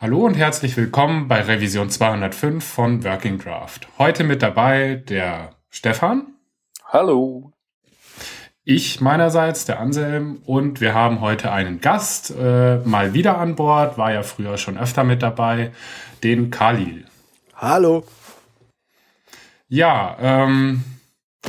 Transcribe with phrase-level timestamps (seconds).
[0.00, 3.88] Hallo und herzlich willkommen bei Revision 205 von Working Draft.
[3.98, 6.34] Heute mit dabei der Stefan.
[6.84, 7.50] Hallo.
[8.62, 13.98] Ich meinerseits, der Anselm, und wir haben heute einen Gast äh, mal wieder an Bord,
[13.98, 15.72] war ja früher schon öfter mit dabei,
[16.22, 17.04] den Khalil.
[17.56, 18.04] Hallo.
[19.66, 20.84] Ja, ähm,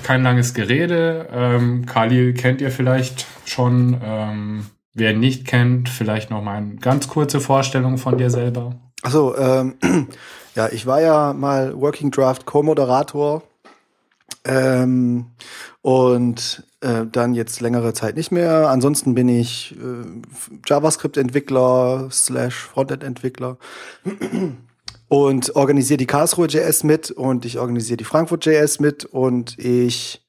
[0.01, 1.29] kein langes Gerede.
[1.31, 4.01] Ähm, Khalil kennt ihr vielleicht schon.
[4.03, 4.65] Ähm,
[4.99, 8.75] Wer nicht kennt, vielleicht noch mal eine ganz kurze Vorstellung von dir selber.
[9.01, 9.75] Achso, ähm,
[10.55, 13.41] ja, ich war ja mal Working Draft Co-Moderator
[14.43, 15.27] ähm,
[15.81, 18.69] und äh, dann jetzt längere Zeit nicht mehr.
[18.69, 20.05] Ansonsten bin ich äh,
[20.67, 23.57] JavaScript-Entwickler slash Frontend-Entwickler
[25.07, 30.25] und organisiere die Karlsruhe JS mit und ich organisiere die Frankfurt JS mit und ich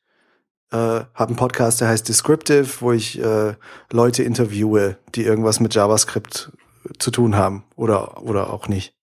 [0.73, 3.55] äh, habe einen Podcast, der heißt Descriptive, wo ich äh,
[3.91, 6.53] Leute interviewe, die irgendwas mit JavaScript
[6.99, 8.95] zu tun haben oder, oder auch nicht.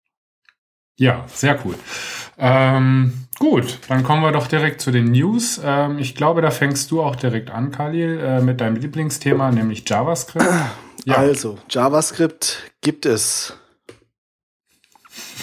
[0.99, 1.75] Ja, sehr cool.
[2.39, 5.61] Ähm, gut, dann kommen wir doch direkt zu den News.
[5.63, 9.89] Ähm, ich glaube, da fängst du auch direkt an, Khalil, äh, mit deinem Lieblingsthema, nämlich
[9.89, 10.47] JavaScript.
[11.05, 11.17] Ja.
[11.17, 13.55] Also, JavaScript gibt es.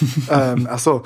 [0.30, 1.04] ähm, ach so.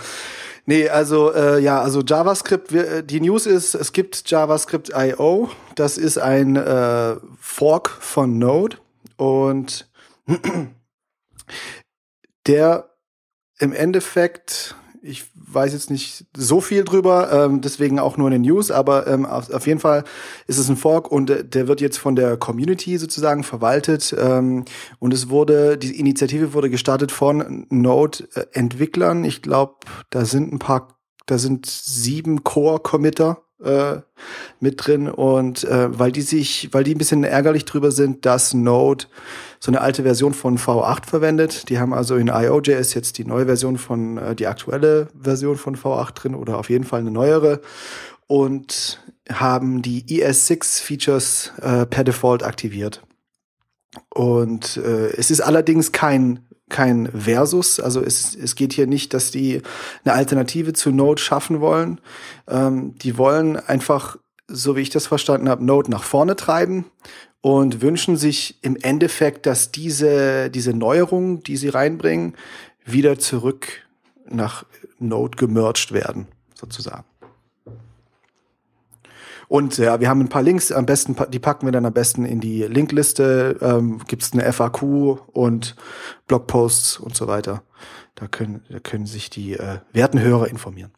[0.69, 5.49] Nee, also äh, ja, also JavaScript, wir, äh, die News ist, es gibt JavaScript IO.
[5.75, 8.75] Das ist ein äh, Fork von Node
[9.15, 9.89] und
[12.47, 12.89] der
[13.59, 18.41] im Endeffekt ich weiß jetzt nicht so viel drüber, ähm, deswegen auch nur in den
[18.41, 20.03] News, aber ähm, auf, auf, jeden Fall
[20.45, 24.65] ist es ein Fork und äh, der wird jetzt von der Community sozusagen verwaltet ähm,
[24.99, 29.23] und es wurde, die Initiative wurde gestartet von Node-Entwicklern.
[29.23, 29.75] Ich glaube,
[30.09, 33.97] da sind ein paar, da sind sieben Core-Committer äh,
[34.59, 38.53] mit drin und äh, weil die sich, weil die ein bisschen ärgerlich drüber sind, dass
[38.53, 39.05] Node
[39.59, 41.69] so eine alte Version von V8 verwendet.
[41.69, 45.75] Die haben also in IOJS jetzt die neue Version von, äh, die aktuelle Version von
[45.75, 47.61] V8 drin oder auf jeden Fall eine neuere
[48.27, 53.01] und haben die ES6 Features äh, per Default aktiviert.
[54.09, 57.79] Und äh, es ist allerdings kein kein Versus.
[57.79, 59.61] Also es, es geht hier nicht, dass die
[60.03, 62.01] eine Alternative zu Node schaffen wollen.
[62.47, 64.17] Ähm, die wollen einfach,
[64.47, 66.85] so wie ich das verstanden habe, Node nach vorne treiben
[67.41, 72.35] und wünschen sich im Endeffekt, dass diese, diese Neuerungen, die sie reinbringen,
[72.85, 73.67] wieder zurück
[74.29, 74.65] nach
[74.99, 77.05] Node gemerged werden, sozusagen.
[79.47, 82.25] Und ja, wir haben ein paar Links, am besten, die packen wir dann am besten
[82.25, 83.57] in die Linkliste.
[83.61, 84.81] Ähm, Gibt es eine FAQ
[85.31, 85.75] und
[86.27, 87.63] Blogposts und so weiter.
[88.15, 90.91] Da können, da können sich die äh, werten Hörer informieren.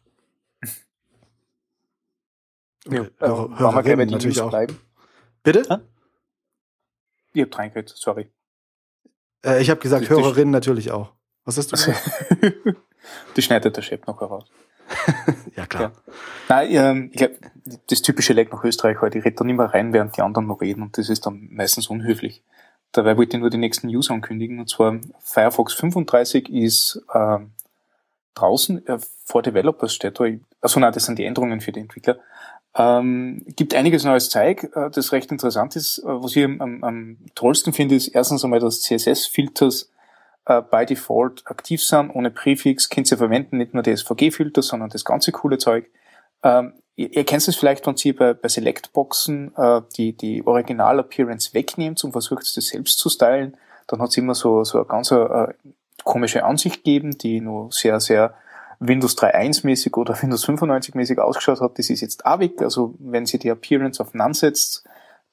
[2.86, 4.50] Ja, äh, Hörer, Hörerinnen natürlich auch.
[4.50, 4.80] Bleiben?
[5.42, 5.68] Bitte?
[5.68, 5.80] Ha?
[7.32, 8.32] Ich hab reingehört, sorry.
[9.44, 11.12] Äh, ich habe gesagt, Hörerinnen natürlich auch.
[11.44, 12.00] Was hast du gesagt?
[13.36, 14.44] die schneidet der Chef noch heraus.
[15.56, 15.82] ja, klar.
[15.82, 16.12] Ja.
[16.48, 17.36] Nein, ähm, ich glaube,
[17.88, 20.46] das typische Leck nach Österreich heute, ich rede da nicht mehr rein, während die anderen
[20.46, 22.42] noch reden und das ist dann meistens unhöflich.
[22.92, 27.38] Dabei wollte ich nur die nächsten News ankündigen und zwar Firefox 35 ist äh,
[28.34, 30.24] draußen, äh, vor Developers steht da,
[30.60, 32.18] achso nein, das sind die Änderungen für die Entwickler.
[32.74, 35.98] Ähm, gibt einiges neues Zeug, äh, das recht interessant ist.
[35.98, 39.90] Äh, was ich am, am, am tollsten finde, ist erstens einmal, dass CSS-Filters
[40.50, 44.90] äh, by Default aktiv sind, ohne Präfix, könnt ihr verwenden, nicht nur die SVG-Filter, sondern
[44.90, 45.88] das ganze coole Zeug.
[46.42, 51.54] Ähm, ihr, ihr kennt es vielleicht, wenn ihr bei, bei Selectboxen äh, die, die Original-Appearance
[51.54, 53.56] wegnehmt und versucht, das selbst zu stylen,
[53.86, 55.48] dann hat es immer so, so eine ganz äh,
[56.02, 58.34] komische Ansicht gegeben, die nur sehr, sehr
[58.80, 61.78] Windows 3.1 mäßig oder Windows 95 mäßig ausgeschaut hat.
[61.78, 62.60] Das ist jetzt auch weg.
[62.60, 64.84] Also wenn sie die Appearance auf None setzt,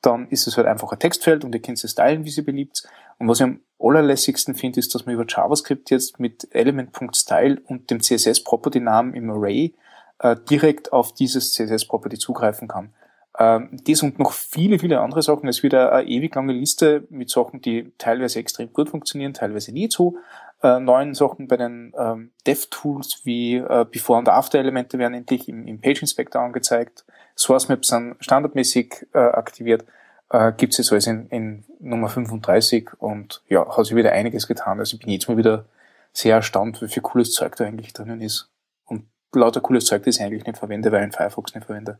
[0.01, 2.83] dann ist es halt einfach ein Textfeld und ihr könnt es stylen, wie sie beliebt.
[3.17, 7.89] Und was ich am allerlässigsten finde, ist, dass man über JavaScript jetzt mit Element.style und
[7.89, 9.73] dem CSS-Property-Namen im Array
[10.19, 12.93] äh, direkt auf dieses CSS-Property zugreifen kann.
[13.39, 15.47] Ähm, das und noch viele, viele andere Sachen.
[15.47, 19.91] Es wird eine, ewig lange Liste mit Sachen, die teilweise extrem gut funktionieren, teilweise nicht
[19.91, 20.17] so.
[20.63, 25.67] Äh, neuen Sachen bei den ähm, Dev-Tools wie äh, Before- und After-Elemente werden endlich im,
[25.67, 27.05] im Page Inspector angezeigt.
[27.37, 29.85] Source Maps sind standardmäßig äh, aktiviert
[30.29, 34.47] äh, gibt es jetzt alles in, in Nummer 35 und ja, hat sich wieder einiges
[34.47, 34.79] getan.
[34.79, 35.65] Also ich bin jetzt mal wieder
[36.13, 38.49] sehr erstaunt, wie viel cooles Zeug da eigentlich drinnen ist.
[38.85, 41.99] Und lauter cooles Zeug, das ich eigentlich nicht verwende, weil ich in Firefox nicht verwende.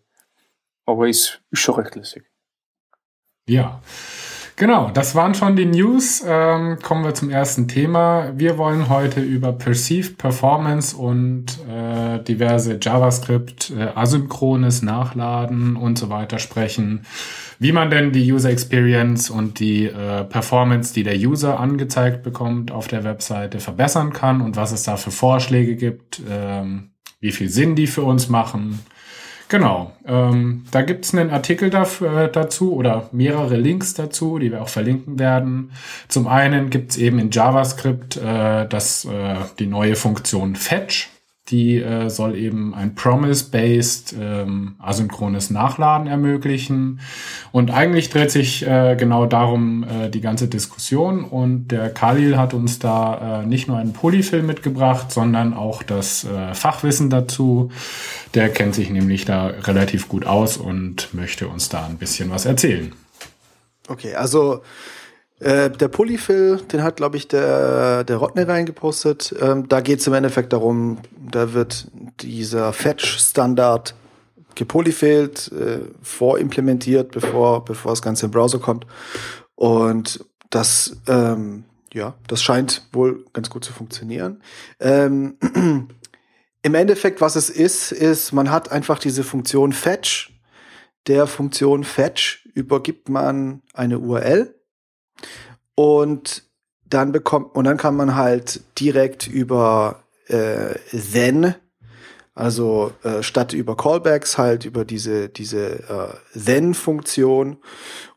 [0.85, 2.23] Aber ist, ist schon recht lässig.
[3.47, 3.81] Ja.
[4.59, 6.23] Genau, das waren schon die News.
[6.27, 8.33] Ähm, kommen wir zum ersten Thema.
[8.35, 16.09] Wir wollen heute über Perceived Performance und äh, diverse JavaScript, äh, asynchrones Nachladen und so
[16.09, 17.05] weiter sprechen.
[17.59, 22.71] wie man denn die User Experience und die äh, Performance, die der User angezeigt bekommt
[22.71, 27.49] auf der Webseite, verbessern kann und was es da für Vorschläge gibt, ähm, wie viel
[27.49, 28.79] Sinn die für uns machen.
[29.49, 34.61] Genau, ähm, da gibt's einen Artikel dafür, äh, dazu oder mehrere Links dazu, die wir
[34.61, 35.71] auch verlinken werden.
[36.09, 41.09] Zum einen gibt's eben in JavaScript äh, das, äh, die neue Funktion Fetch
[41.49, 46.99] die äh, soll eben ein Promise-based ähm, asynchrones Nachladen ermöglichen.
[47.51, 51.23] Und eigentlich dreht sich äh, genau darum äh, die ganze Diskussion.
[51.23, 56.25] Und der Khalil hat uns da äh, nicht nur einen Polyfill mitgebracht, sondern auch das
[56.25, 57.71] äh, Fachwissen dazu.
[58.33, 62.45] Der kennt sich nämlich da relativ gut aus und möchte uns da ein bisschen was
[62.45, 62.91] erzählen.
[63.87, 64.61] Okay, also
[65.39, 69.35] äh, der Polyfill, den hat, glaube ich, der, der Rodney reingepostet.
[69.39, 70.99] Ähm, da geht es im Endeffekt darum,
[71.31, 71.87] da wird
[72.21, 73.93] dieser Fetch-Standard
[74.55, 78.87] gepolyfillt, äh, vorimplementiert, bevor, bevor das Ganze im Browser kommt.
[79.53, 84.41] Und das, ähm, ja, das scheint wohl ganz gut zu funktionieren.
[84.79, 85.37] Ähm,
[86.63, 90.33] Im Endeffekt, was es ist, ist, man hat einfach diese Funktion Fetch.
[91.05, 94.56] Der Funktion Fetch übergibt man eine URL
[95.77, 96.43] und
[96.89, 101.53] dann bekommt, und dann kann man halt direkt über äh, then,
[102.33, 107.57] also äh, statt über Callbacks halt über diese, diese äh, then-Funktion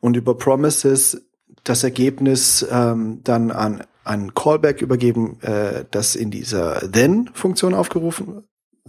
[0.00, 1.22] und über Promises
[1.62, 8.44] das Ergebnis ähm, dann an ein Callback übergeben, äh, das in dieser then-Funktion aufgerufen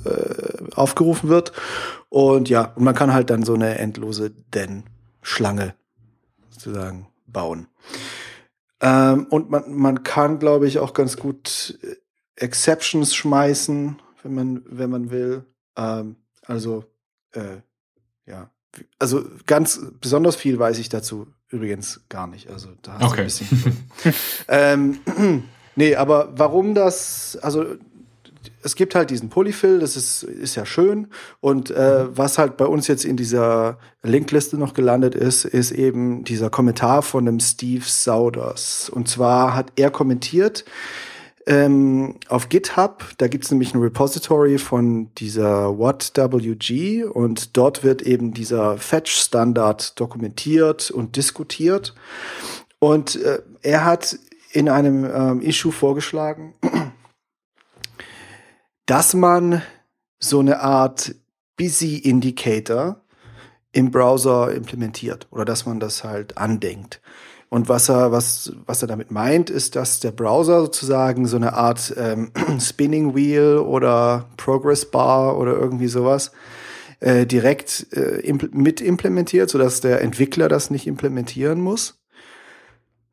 [0.05, 1.51] äh, aufgerufen wird.
[2.07, 5.75] Und ja, und man kann halt dann so eine endlose then-Schlange
[6.49, 7.67] sozusagen bauen.
[8.81, 11.95] Ähm, und man, man kann, glaube ich, auch ganz gut äh,
[12.35, 15.45] Exceptions schmeißen, wenn man, wenn man will.
[15.77, 16.85] Ähm, also,
[17.33, 17.57] äh,
[18.25, 18.49] ja.
[18.97, 22.49] Also ganz besonders viel weiß ich dazu übrigens gar nicht.
[22.49, 23.21] Also da okay.
[23.21, 23.77] ein bisschen.
[24.47, 24.99] ähm,
[25.75, 27.75] nee, aber warum das, also
[28.63, 31.07] es gibt halt diesen Polyfill, das ist, ist ja schön.
[31.39, 36.23] Und äh, was halt bei uns jetzt in dieser Linkliste noch gelandet ist, ist eben
[36.23, 38.89] dieser Kommentar von dem Steve Sauders.
[38.89, 40.65] Und zwar hat er kommentiert
[41.47, 48.03] ähm, auf GitHub, da gibt es nämlich ein Repository von dieser WhatWG und dort wird
[48.03, 51.95] eben dieser Fetch-Standard dokumentiert und diskutiert.
[52.79, 54.17] Und äh, er hat
[54.51, 56.53] in einem ähm, Issue vorgeschlagen,
[58.85, 59.61] dass man
[60.19, 61.15] so eine Art
[61.57, 63.01] Busy Indicator
[63.71, 67.01] im Browser implementiert oder dass man das halt andenkt.
[67.49, 71.53] Und was er, was, was er damit meint, ist, dass der Browser sozusagen so eine
[71.53, 76.31] Art ähm, Spinning Wheel oder Progress Bar oder irgendwie sowas
[77.01, 82.01] äh, direkt äh, impl mit implementiert, sodass der Entwickler das nicht implementieren muss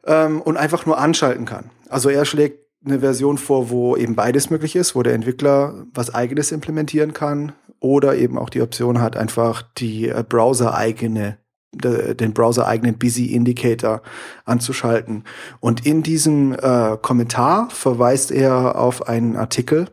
[0.07, 1.71] ähm, und einfach nur anschalten kann.
[1.89, 6.15] Also er schlägt eine Version vor, wo eben beides möglich ist, wo der Entwickler was
[6.15, 11.39] eigenes implementieren kann oder eben auch die Option hat, einfach die äh, Browser-eigene
[11.71, 14.01] den browser-eigenen Busy Indicator
[14.47, 15.25] anzuschalten.
[15.61, 19.91] Und in diesem äh, Kommentar verweist er auf einen Artikel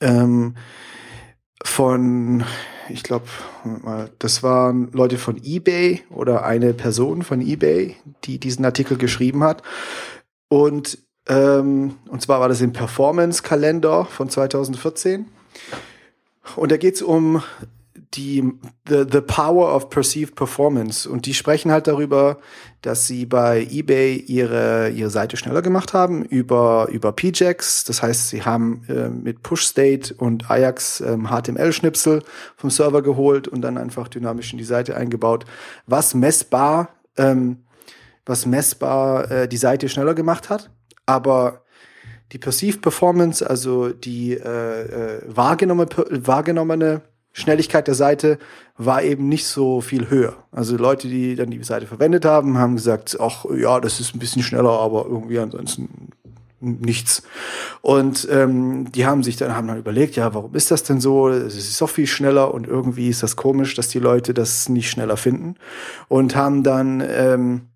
[0.00, 0.56] ähm,
[1.62, 2.44] von,
[2.88, 3.26] ich glaube,
[4.18, 9.62] das waren Leute von eBay oder eine Person von eBay, die diesen Artikel geschrieben hat.
[10.48, 10.98] Und
[11.28, 15.26] ähm, und zwar war das im Performance-Kalender von 2014.
[16.56, 17.42] Und da geht es um
[18.14, 18.42] die
[18.88, 21.08] the, the Power of Perceived Performance.
[21.08, 22.38] Und die sprechen halt darüber,
[22.80, 27.84] dass sie bei eBay ihre, ihre Seite schneller gemacht haben über, über PJAX.
[27.84, 32.22] Das heißt, sie haben äh, mit Push State und Ajax ähm, HTML-Schnipsel
[32.56, 35.44] vom Server geholt und dann einfach dynamisch in die Seite eingebaut,
[35.86, 37.58] was messbar, ähm,
[38.24, 40.70] was messbar äh, die Seite schneller gemacht hat
[41.08, 41.62] aber
[42.32, 47.00] die Perceived Performance, also die äh, äh, wahrgenommene, wahrgenommene
[47.32, 48.38] Schnelligkeit der Seite
[48.76, 50.36] war eben nicht so viel höher.
[50.52, 54.18] Also Leute, die dann die Seite verwendet haben, haben gesagt, ach ja, das ist ein
[54.18, 56.10] bisschen schneller, aber irgendwie ansonsten
[56.60, 57.22] nichts.
[57.80, 61.28] Und ähm, die haben sich dann haben dann überlegt, ja, warum ist das denn so?
[61.28, 64.90] Es ist doch viel schneller und irgendwie ist das komisch, dass die Leute das nicht
[64.90, 65.54] schneller finden
[66.08, 67.68] und haben dann ähm,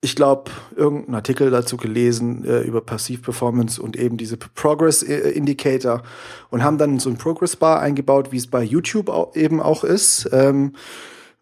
[0.00, 5.30] ich glaube, irgendeinen Artikel dazu gelesen äh, über Passiv Performance und eben diese Progress äh,
[5.30, 6.02] Indicator
[6.50, 9.82] und haben dann so ein Progress Bar eingebaut, wie es bei YouTube auch, eben auch
[9.82, 10.28] ist.
[10.32, 10.74] Ähm,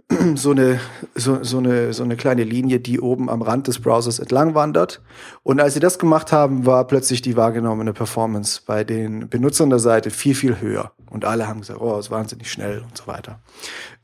[0.37, 0.81] so eine,
[1.15, 5.03] so, so, eine, so eine kleine Linie, die oben am Rand des Browsers entlang wandert.
[5.43, 9.81] Und als sie das gemacht haben, war plötzlich die wahrgenommene Performance bei den Benutzern der
[9.81, 10.93] Seite viel, viel höher.
[11.11, 13.41] Und alle haben gesagt, oh, ist wahnsinnig schnell und so weiter.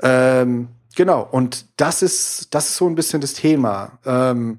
[0.03, 1.27] Ähm, genau.
[1.31, 3.99] Und das ist, das ist so ein bisschen das Thema.
[4.05, 4.59] Ähm,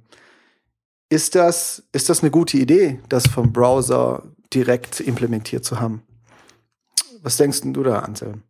[1.09, 4.23] ist das, ist das eine gute Idee, das vom Browser
[4.53, 6.01] direkt implementiert zu haben?
[7.21, 8.43] Was denkst du da, Anselm?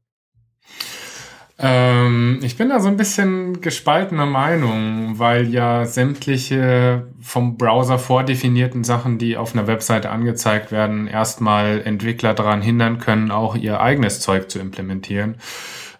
[1.60, 8.84] Ähm, ich bin da so ein bisschen gespaltener Meinung, weil ja sämtliche vom Browser vordefinierten
[8.84, 14.20] Sachen, die auf einer Webseite angezeigt werden, erstmal Entwickler daran hindern können, auch ihr eigenes
[14.20, 15.36] Zeug zu implementieren.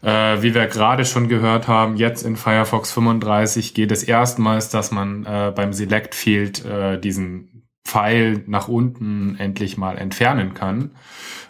[0.04, 4.92] Äh, wie wir gerade schon gehört haben, jetzt in Firefox 35 geht es erstmals, dass
[4.92, 10.92] man äh, beim Select Field äh, diesen Pfeil nach unten endlich mal entfernen kann.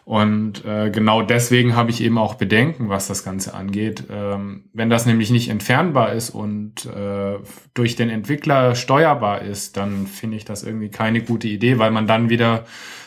[0.05, 4.03] Und äh, genau deswegen habe ich eben auch Bedenken, was das Ganze angeht.
[4.12, 7.38] Ähm, wenn das nämlich nicht entfernbar ist und äh,
[7.74, 12.05] durch den Entwickler steuerbar ist, dann finde ich das irgendwie keine gute Idee, weil man
[12.05, 12.65] dann wieder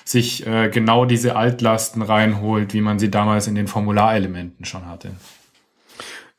[0.08, 5.10] sich äh, genau diese Altlasten reinholt, wie man sie damals in den Formularelementen schon hatte.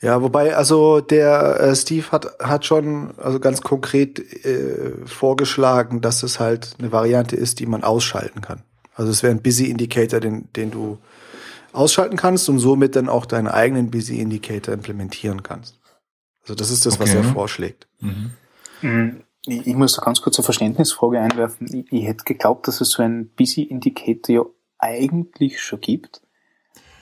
[0.01, 6.23] Ja, wobei, also der äh, Steve hat, hat schon also ganz konkret äh, vorgeschlagen, dass
[6.23, 8.61] es halt eine Variante ist, die man ausschalten kann.
[8.93, 10.99] Also es wäre ein Busy Indicator, den, den du
[11.73, 15.79] ausschalten kannst und somit dann auch deinen eigenen Busy Indicator implementieren kannst.
[16.41, 17.03] Also das ist das, okay.
[17.03, 17.87] was er vorschlägt.
[17.99, 18.31] Mhm.
[19.47, 21.67] Ich, ich muss da ganz kurz eine Verständnisfrage einwerfen.
[21.73, 24.43] Ich, ich hätte geglaubt, dass es so einen Busy Indicator ja
[24.79, 26.21] eigentlich schon gibt.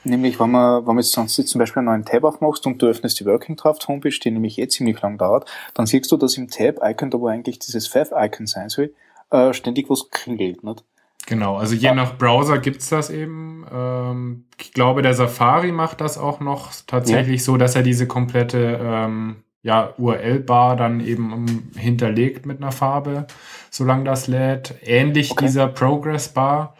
[0.04, 2.86] Nämlich, wenn man, wenn man jetzt sonst zum Beispiel einen neuen Tab aufmachst und du
[2.86, 6.36] öffnest die Working Draft Homepage, die nämlich eh ziemlich lang dauert, dann siehst du, dass
[6.36, 8.94] im Tab-Icon, da wo eigentlich dieses Fav-Icon sein soll,
[9.30, 10.84] äh, ständig was kringelt, nicht?
[11.26, 13.66] Genau, also je nach Browser gibt's das eben.
[13.72, 17.44] Ähm, ich glaube, der Safari macht das auch noch tatsächlich ja.
[17.44, 23.26] so, dass er diese komplette ähm, ja, URL-Bar dann eben hinterlegt mit einer Farbe,
[23.68, 24.76] solange das lädt.
[24.82, 25.46] Ähnlich okay.
[25.46, 26.76] dieser Progress-Bar.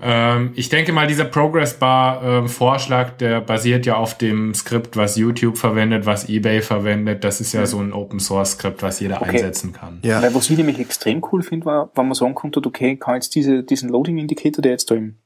[0.00, 4.96] Ähm, ich denke mal, dieser Progress Bar ähm, Vorschlag, der basiert ja auf dem Skript,
[4.96, 7.24] was YouTube verwendet, was eBay verwendet.
[7.24, 7.66] Das ist ja mhm.
[7.66, 9.30] so ein Open Source Skript, was jeder okay.
[9.30, 10.00] einsetzen kann.
[10.02, 10.22] Ja.
[10.22, 13.34] Weil was ich nämlich extrem cool finde, war, wenn man sagen konnte, okay, kann jetzt
[13.34, 15.18] diese, diesen Loading Indicator, der jetzt da im,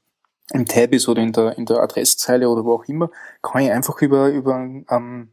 [0.52, 3.10] im Tab ist oder in der, in der Adresszeile oder wo auch immer,
[3.40, 5.28] kann ich einfach über, über, ähm,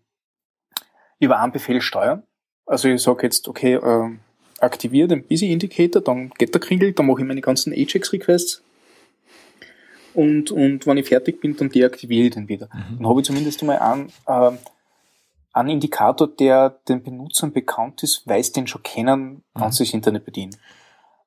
[1.19, 2.23] über einen Befehl steuern.
[2.65, 4.09] Also ich sage jetzt, okay, äh,
[4.59, 8.61] aktiviere den Busy Indicator, dann geht der Kringel, dann mache ich meine ganzen Ajax Requests
[10.13, 12.67] und, und wenn ich fertig bin, dann deaktiviere ich den wieder.
[12.73, 12.97] Mhm.
[12.97, 14.51] Dann habe ich zumindest einmal einen, äh,
[15.53, 19.67] einen Indikator, der den Benutzern bekannt ist, weil sie den schon kennen, wenn mhm.
[19.77, 20.55] das Internet bedienen.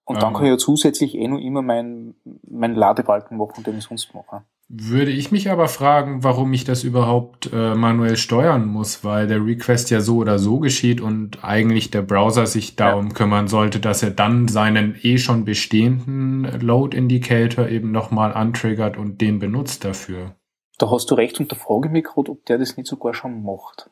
[0.04, 2.14] Und dann kann ich ja zusätzlich eh noch immer meinen
[2.48, 4.42] mein Ladebalken machen, den ich sonst mache.
[4.68, 9.44] Würde ich mich aber fragen, warum ich das überhaupt äh, manuell steuern muss, weil der
[9.44, 13.12] Request ja so oder so geschieht und eigentlich der Browser sich darum ja.
[13.12, 19.20] kümmern sollte, dass er dann seinen eh schon bestehenden Load Indicator eben nochmal antriggert und
[19.20, 20.36] den benutzt dafür.
[20.78, 23.12] Da hast du recht und da frage ich mich gerade, ob der das nicht sogar
[23.12, 23.90] schon macht.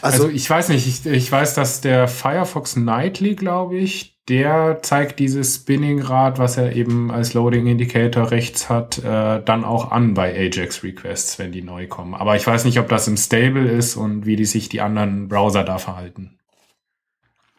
[0.00, 4.80] Also, also ich weiß nicht, ich, ich weiß, dass der Firefox Nightly, glaube ich, der
[4.82, 10.14] zeigt dieses Spinning-Rad, was er eben als Loading Indicator rechts hat, äh, dann auch an
[10.14, 12.14] bei Ajax Requests, wenn die neu kommen.
[12.14, 15.28] Aber ich weiß nicht, ob das im Stable ist und wie die sich die anderen
[15.28, 16.38] Browser da verhalten.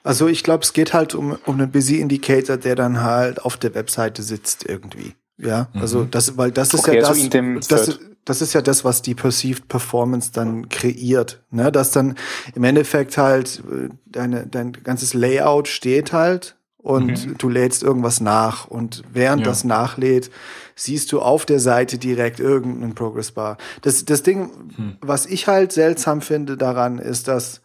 [0.04, 3.56] Also ich glaube, es geht halt um, um einen Busy Indicator, der dann halt auf
[3.56, 5.14] der Webseite sitzt irgendwie.
[5.38, 5.82] Ja, mhm.
[5.82, 9.02] also das, weil das ist okay, ja also das, das, das ist ja das, was
[9.02, 11.44] die Perceived Performance dann kreiert.
[11.50, 11.72] Ne?
[11.72, 12.16] Dass dann
[12.56, 16.57] im Endeffekt halt äh, deine, dein ganzes Layout steht halt
[16.88, 17.38] und mhm.
[17.38, 19.48] du lädst irgendwas nach und während ja.
[19.48, 20.32] das nachlädt,
[20.74, 23.58] siehst du auf der Seite direkt irgendeinen Progress Bar.
[23.82, 24.98] Das, das Ding, mhm.
[25.02, 27.62] was ich halt seltsam finde daran, ist, dass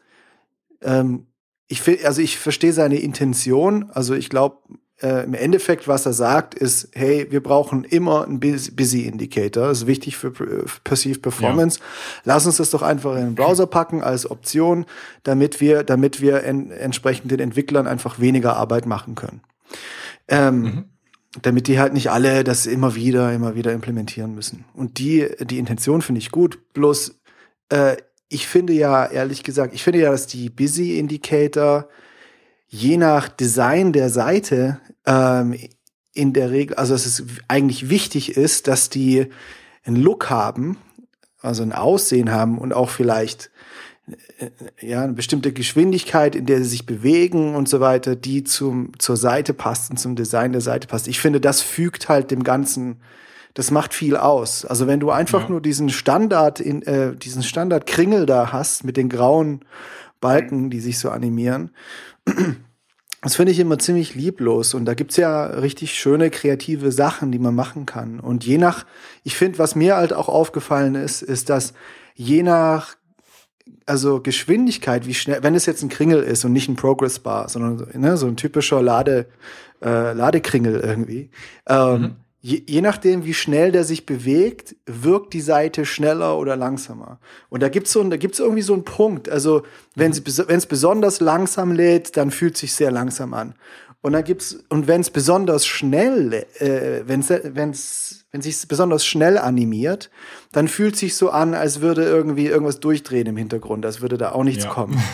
[0.81, 1.29] ähm,
[1.69, 3.91] ich finde, also ich verstehe seine Intention.
[3.93, 4.57] Also ich glaube,
[5.03, 9.69] äh, im Endeffekt, was er sagt, ist, hey, wir brauchen immer einen Busy Indicator.
[9.69, 10.31] Das ist wichtig für
[10.85, 11.81] Perceived Performance.
[11.81, 11.85] Ja.
[12.25, 14.87] Lass uns das doch einfach in den Browser packen als Option,
[15.25, 19.41] damit wir, damit wir en entsprechend den Entwicklern einfach weniger Arbeit machen können.
[20.29, 20.85] Ähm, mhm.
[21.41, 24.65] Damit die halt nicht alle das immer wieder, immer wieder implementieren müssen.
[24.75, 26.61] Und die, die Intention finde ich gut.
[26.75, 27.19] Bloß,
[27.71, 27.97] äh,
[28.29, 31.89] ich finde ja, ehrlich gesagt, ich finde ja, dass die Busy Indicator
[32.69, 35.57] je nach Design der Seite ähm,
[36.15, 39.27] in der Regel, also dass es eigentlich wichtig ist, dass die
[39.85, 40.77] einen Look haben,
[41.41, 43.51] also ein Aussehen haben und auch vielleicht
[44.39, 48.93] äh, ja eine bestimmte Geschwindigkeit, in der sie sich bewegen und so weiter, die zum
[48.99, 51.09] zur Seite passt und zum Design der Seite passt.
[51.09, 53.01] Ich finde, das fügt halt dem ganzen
[53.55, 54.65] das macht viel aus.
[54.65, 55.49] Also wenn du einfach ja.
[55.51, 59.61] nur diesen Standard in äh, diesen Standard Kringel da hast mit den grauen
[60.21, 61.71] Balken, die sich so animieren,
[63.23, 67.39] das finde ich immer ziemlich lieblos und da gibt's ja richtig schöne kreative Sachen, die
[67.39, 68.19] man machen kann.
[68.19, 68.85] Und je nach,
[69.23, 71.73] ich finde, was mir halt auch aufgefallen ist, ist, dass
[72.15, 72.97] je nach
[73.87, 77.49] also Geschwindigkeit, wie schnell, wenn es jetzt ein Kringel ist und nicht ein Progress Bar,
[77.49, 79.27] sondern ne, so ein typischer Lade,
[79.81, 81.31] äh, Ladekringel irgendwie,
[81.69, 82.17] ähm, mhm.
[82.43, 87.19] Je, je nachdem, wie schnell der sich bewegt, wirkt die Seite schneller oder langsamer.
[87.49, 89.29] Und da gibt's so, da gibt's irgendwie so einen Punkt.
[89.29, 89.63] Also
[89.95, 90.49] wenn mhm.
[90.49, 93.55] es besonders langsam lädt, dann fühlt sich sehr langsam an.
[94.03, 99.37] Und dann gibt's und wenn es besonders schnell, äh, wenn es wenn sich besonders schnell
[99.37, 100.11] animiert,
[100.53, 104.33] dann fühlt sich so an, als würde irgendwie irgendwas durchdrehen im Hintergrund, als würde da
[104.33, 104.71] auch nichts ja.
[104.71, 105.01] kommen.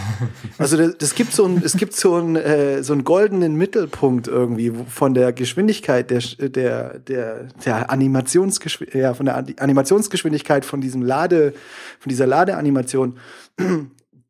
[0.56, 4.26] Also das, das, gibt so ein, es gibt so einen äh, so einen goldenen Mittelpunkt
[4.26, 11.02] irgendwie von der Geschwindigkeit der der der der Animationsgeschwindigkeit, ja, von der Animationsgeschwindigkeit von diesem
[11.02, 11.52] Lade
[12.00, 13.18] von dieser Ladeanimation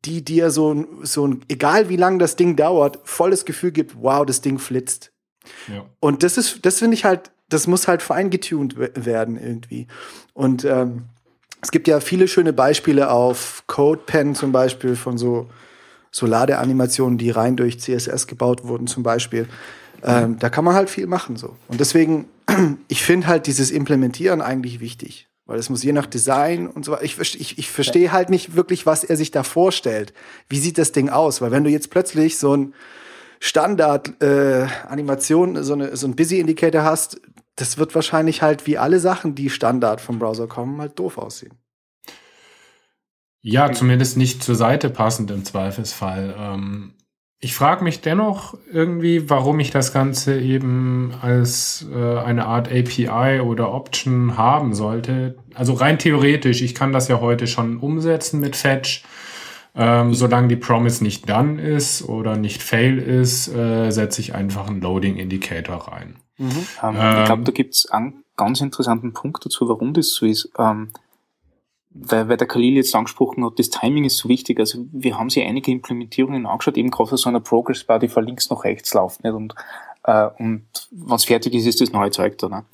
[0.05, 4.25] die dir so, so ein, egal wie lang das Ding dauert, volles Gefühl gibt, wow,
[4.25, 5.11] das Ding flitzt.
[5.67, 5.85] Ja.
[5.99, 9.87] Und das ist, das finde ich halt, das muss halt feingetuned werden irgendwie.
[10.33, 11.05] Und ähm,
[11.61, 15.49] es gibt ja viele schöne Beispiele auf CodePen zum Beispiel von so,
[16.11, 19.47] so Ladeanimationen, die rein durch CSS gebaut wurden zum Beispiel.
[20.01, 21.55] Ähm, da kann man halt viel machen so.
[21.67, 22.27] Und deswegen,
[22.87, 25.28] ich finde halt dieses Implementieren eigentlich wichtig.
[25.49, 27.03] Weil es muss je nach Design und so weiter.
[27.03, 30.13] Ich, ich, ich verstehe halt nicht wirklich, was er sich da vorstellt.
[30.47, 31.41] Wie sieht das Ding aus?
[31.41, 32.75] Weil wenn du jetzt plötzlich so ein
[33.39, 37.19] Standard-Animation, äh, so, eine, so ein Busy-Indicator hast,
[37.55, 41.57] das wird wahrscheinlich halt wie alle Sachen, die Standard vom Browser kommen, halt doof aussehen.
[43.41, 46.35] Ja, zumindest nicht zur Seite passend im Zweifelsfall.
[46.37, 46.93] Ähm,
[47.41, 53.39] ich frage mich dennoch irgendwie, warum ich das Ganze eben als äh, eine Art API
[53.39, 55.37] oder Option haben sollte.
[55.53, 59.03] Also rein theoretisch, ich kann das ja heute schon umsetzen mit Fetch.
[59.75, 64.67] Ähm, solange die Promise nicht done ist oder nicht fail ist, äh, setze ich einfach
[64.67, 66.15] einen Loading Indicator rein.
[66.37, 66.67] Mhm.
[66.83, 70.49] Ähm, ich glaube, da gibt es einen ganz interessanten Punkt dazu, warum das so ist.
[70.57, 70.89] Ähm,
[71.91, 74.59] weil, weil der Khalil jetzt angesprochen hat, das Timing ist so wichtig.
[74.59, 78.25] Also wir haben sich einige Implementierungen angeschaut, eben gerade so einer Progress Bar, die von
[78.25, 79.23] links nach rechts läuft.
[79.23, 79.33] Nicht?
[79.33, 79.55] Und,
[80.03, 82.49] äh, und wenn fertig ist, ist das neue Zeug da.
[82.49, 82.65] Ne?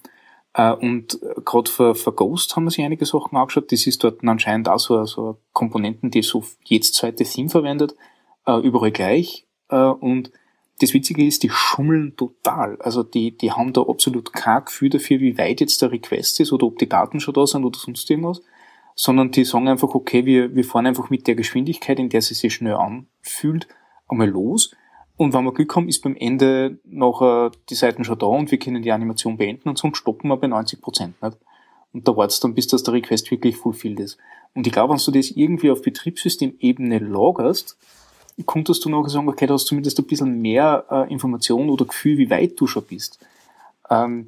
[0.53, 3.71] Äh, und gerade für, für Ghost haben wir sich einige Sachen angeschaut.
[3.71, 7.95] Das ist dort anscheinend auch so, so Komponenten, die so jedes zweite Theme verwendet,
[8.45, 9.45] äh, überall gleich.
[9.69, 10.31] Äh, und
[10.81, 12.77] das Witzige ist, die schummeln total.
[12.81, 16.51] Also die, die haben da absolut kein Gefühl dafür, wie weit jetzt der Request ist
[16.51, 18.41] oder ob die Daten schon da sind oder sonst irgendwas
[18.95, 22.33] sondern die sagen einfach, okay, wir, wir fahren einfach mit der Geschwindigkeit, in der sie
[22.33, 23.67] sich schnell anfühlt,
[24.07, 24.73] einmal los.
[25.17, 28.59] Und wenn wir Glück haben, ist beim Ende noch die Seiten schon da und wir
[28.59, 31.37] können die Animation beenden und sonst stoppen wir bei 90 Prozent nicht.
[31.93, 34.17] Und da wartest dann, bis das der Request wirklich fulfilled ist.
[34.53, 37.77] Und ich glaube, wenn du das irgendwie auf Betriebssystemebene lagerst,
[38.45, 41.85] konntest du nachher sagen, okay, da hast du zumindest ein bisschen mehr äh, Information oder
[41.85, 43.19] Gefühl, wie weit du schon bist.
[43.89, 44.27] Ähm,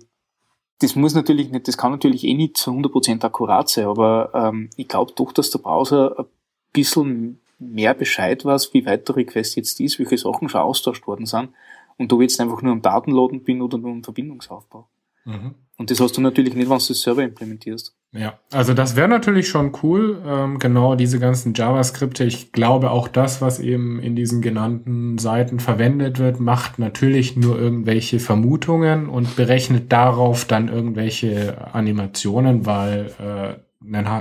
[0.79, 4.69] das muss natürlich nicht, das kann natürlich eh nicht zu 100% akkurat sein, aber ähm,
[4.75, 6.25] ich glaube doch, dass der Browser ein
[6.71, 11.25] bisschen mehr Bescheid weiß, wie weit der Request jetzt ist, welche Sachen schon austauscht worden
[11.25, 11.49] sind
[11.97, 14.87] und ob ich jetzt einfach nur am Datenladen bin oder nur am Verbindungsaufbau.
[15.25, 15.55] Mhm.
[15.77, 17.95] Und das hast du natürlich nicht, wenn du das selber implementierst.
[18.13, 22.23] Ja, also das wäre natürlich schon cool, ähm, genau diese ganzen JavaScripte.
[22.23, 27.59] Ich glaube auch das, was eben in diesen genannten Seiten verwendet wird, macht natürlich nur
[27.59, 33.55] irgendwelche Vermutungen und berechnet darauf dann irgendwelche Animationen, weil äh,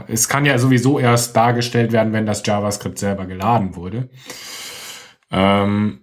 [0.09, 4.09] es kann ja sowieso erst dargestellt werden, wenn das JavaScript selber geladen wurde.
[5.31, 6.01] Ähm,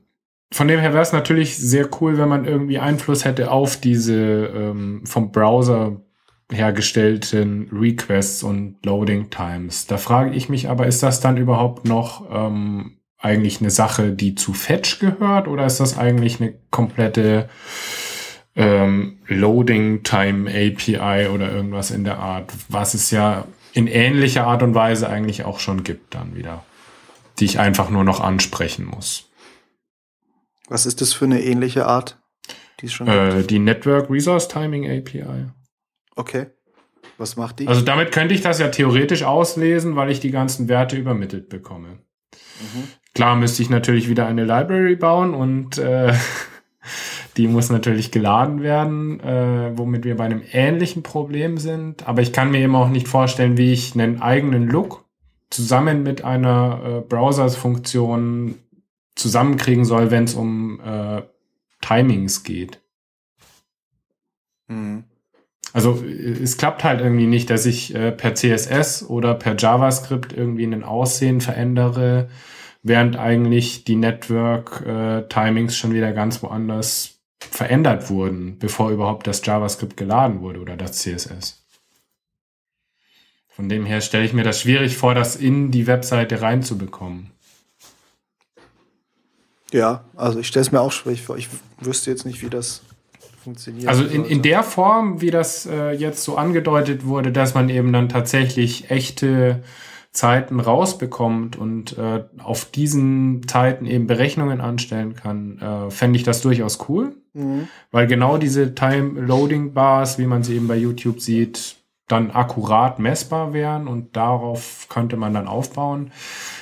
[0.53, 4.45] von dem her wäre es natürlich sehr cool, wenn man irgendwie Einfluss hätte auf diese
[4.55, 6.02] ähm, vom Browser
[6.51, 9.87] hergestellten Requests und Loading Times.
[9.87, 14.35] Da frage ich mich aber, ist das dann überhaupt noch ähm, eigentlich eine Sache, die
[14.35, 17.49] zu Fetch gehört oder ist das eigentlich eine komplette
[18.55, 24.61] ähm, Loading Time API oder irgendwas in der Art, was es ja in ähnlicher Art
[24.61, 26.63] und Weise eigentlich auch schon gibt dann wieder,
[27.39, 29.29] die ich einfach nur noch ansprechen muss.
[30.67, 32.19] Was ist das für eine ähnliche Art?
[32.81, 35.47] Die, äh, die Network Resource Timing API.
[36.15, 36.47] Okay.
[37.17, 37.67] Was macht die?
[37.67, 41.99] Also damit könnte ich das ja theoretisch auslesen, weil ich die ganzen Werte übermittelt bekomme.
[42.59, 42.87] Mhm.
[43.13, 46.13] Klar müsste ich natürlich wieder eine Library bauen und äh,
[47.37, 52.07] die muss natürlich geladen werden, äh, womit wir bei einem ähnlichen Problem sind.
[52.07, 55.05] Aber ich kann mir eben auch nicht vorstellen, wie ich einen eigenen Look
[55.49, 58.55] zusammen mit einer äh, Browsers-Funktion
[59.15, 61.21] zusammenkriegen soll, wenn es um äh,
[61.81, 62.81] Timings geht.
[64.67, 65.03] Mhm.
[65.73, 70.65] Also es klappt halt irgendwie nicht, dass ich äh, per CSS oder per JavaScript irgendwie
[70.65, 72.29] ein Aussehen verändere,
[72.83, 79.97] während eigentlich die Network-Timings äh, schon wieder ganz woanders verändert wurden, bevor überhaupt das JavaScript
[79.97, 81.65] geladen wurde oder das CSS.
[83.49, 87.31] Von dem her stelle ich mir das schwierig vor, das in die Webseite reinzubekommen.
[89.71, 91.35] Ja, also ich stelle es mir auch schwierig vor.
[91.37, 92.83] Ich wüsste jetzt nicht, wie das
[93.43, 93.87] funktioniert.
[93.87, 97.93] Also in, in der Form, wie das äh, jetzt so angedeutet wurde, dass man eben
[97.93, 99.63] dann tatsächlich echte
[100.11, 106.41] Zeiten rausbekommt und äh, auf diesen Zeiten eben Berechnungen anstellen kann, äh, fände ich das
[106.41, 107.15] durchaus cool.
[107.33, 107.67] Mhm.
[107.91, 111.77] Weil genau diese Time-Loading-Bars, wie man sie eben bei YouTube sieht,
[112.07, 116.11] dann akkurat messbar wären und darauf könnte man dann aufbauen.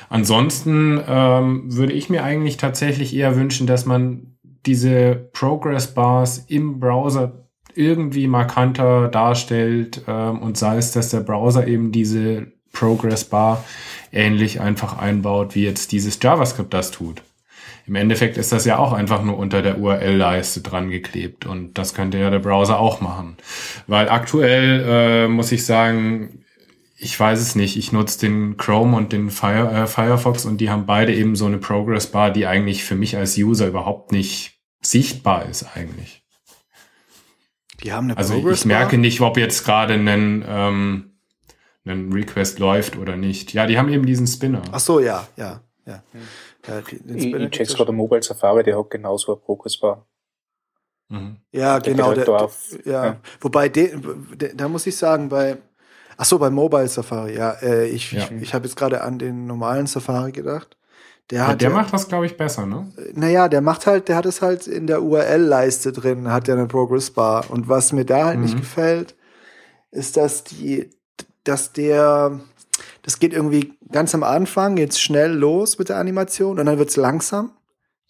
[0.10, 6.80] Ansonsten ähm, würde ich mir eigentlich tatsächlich eher wünschen, dass man diese Progress Bars im
[6.80, 13.64] Browser irgendwie markanter darstellt ähm, und sei es, dass der Browser eben diese Progress Bar
[14.12, 17.22] ähnlich einfach einbaut, wie jetzt dieses JavaScript das tut.
[17.88, 21.94] Im Endeffekt ist das ja auch einfach nur unter der URL-Leiste dran geklebt und das
[21.94, 23.38] könnte ja der Browser auch machen.
[23.88, 26.44] Weil aktuell äh, muss ich sagen,
[27.04, 27.78] ich weiß es nicht.
[27.78, 31.48] Ich nutze den Chrome und den Fire, äh, Firefox und die haben beide eben so
[31.48, 34.51] eine Progress Bar, die eigentlich für mich als User überhaupt nicht
[34.82, 36.24] sichtbar ist eigentlich.
[37.84, 41.12] Die haben eine also Progress ich merke nicht, ob jetzt gerade ein, ähm,
[41.86, 43.54] ein Request läuft oder nicht.
[43.54, 44.62] Ja, die haben eben diesen Spinner.
[44.72, 46.04] Ach so, ja, ja, ja.
[46.68, 50.06] Ja, ich, ich check's gerade Mobile Safari, der hat genauso eine Progressbar.
[51.10, 51.38] Mhm.
[51.52, 52.14] Ja, der genau.
[52.14, 52.50] Der, der,
[52.86, 53.06] ja.
[53.06, 53.18] ja.
[53.40, 54.00] Wobei, de,
[54.36, 55.58] de, da muss ich sagen, bei,
[56.18, 58.26] ach so, bei Mobile Safari, ja, äh, ich, ja.
[58.26, 60.78] ich, ich habe jetzt gerade an den normalen Safari gedacht.
[61.32, 62.92] Der, ja, der macht das, glaube ich, besser, ne?
[63.14, 66.68] Naja, der macht halt, der hat es halt in der URL-Leiste drin, hat ja eine
[66.68, 67.50] Progress Bar.
[67.50, 68.44] Und was mir da halt mhm.
[68.44, 69.16] nicht gefällt,
[69.92, 70.90] ist, dass die,
[71.46, 72.42] dass der,
[73.02, 76.98] das geht irgendwie ganz am Anfang jetzt schnell los mit der Animation und dann wird's
[76.98, 77.52] langsam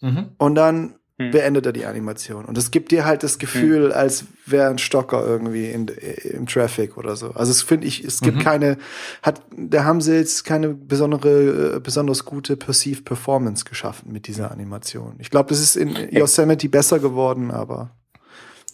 [0.00, 0.32] mhm.
[0.38, 0.94] und dann.
[1.18, 2.44] Beendet er die Animation.
[2.44, 3.92] Und es gibt dir halt das Gefühl, hm.
[3.92, 7.30] als wäre ein Stocker irgendwie in, im Traffic oder so.
[7.32, 8.42] Also es finde ich, es gibt mhm.
[8.42, 8.78] keine,
[9.22, 14.50] hat, da haben sie jetzt keine besondere, äh, besonders gute Perceived Performance geschaffen mit dieser
[14.50, 15.14] Animation.
[15.18, 17.90] Ich glaube, das ist in Yosemite besser geworden, aber.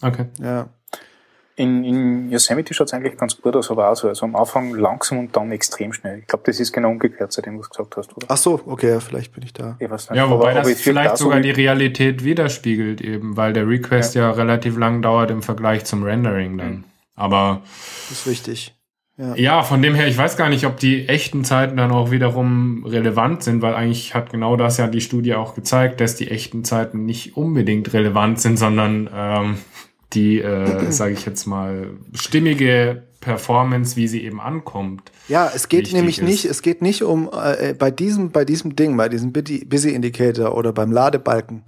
[0.01, 0.25] Okay.
[0.41, 0.69] Ja.
[1.59, 4.07] In, in Yosemite schaut es eigentlich ganz gut aus, aber auch so.
[4.07, 6.19] Also am Anfang langsam und dann extrem schnell.
[6.19, 8.27] Ich glaube, das ist genau umgekehrt, seitdem du es gesagt hast, oder?
[8.29, 9.75] Ach so, okay, vielleicht bin ich da.
[9.77, 10.17] Ich weiß nicht.
[10.17, 14.21] Ja, wobei aber, das vielleicht sogar so die Realität widerspiegelt eben, weil der Request ja.
[14.21, 16.71] ja, relativ lang dauert im Vergleich zum Rendering dann.
[16.71, 16.83] Mhm.
[17.15, 17.61] Aber.
[18.07, 18.73] Das ist wichtig.
[19.17, 19.35] Ja.
[19.35, 22.85] ja, von dem her, ich weiß gar nicht, ob die echten Zeiten dann auch wiederum
[22.85, 26.63] relevant sind, weil eigentlich hat genau das ja die Studie auch gezeigt, dass die echten
[26.63, 29.57] Zeiten nicht unbedingt relevant sind, sondern ähm,
[30.13, 35.11] die, äh, sage ich jetzt mal, stimmige Performance, wie sie eben ankommt.
[35.27, 36.23] Ja, es geht nämlich ist.
[36.23, 40.55] nicht, es geht nicht um äh, bei diesem, bei diesem Ding, bei diesem Busy Indicator
[40.55, 41.63] oder beim Ladebalken,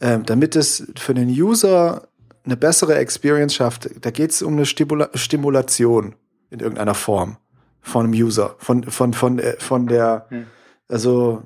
[0.00, 2.08] äh, damit es für den User
[2.44, 3.88] eine bessere Experience schafft.
[4.00, 6.14] Da geht es um eine Stimula Stimulation
[6.50, 7.38] in irgendeiner Form
[7.80, 10.46] von einem User, von von von äh, von der, hm.
[10.88, 11.42] also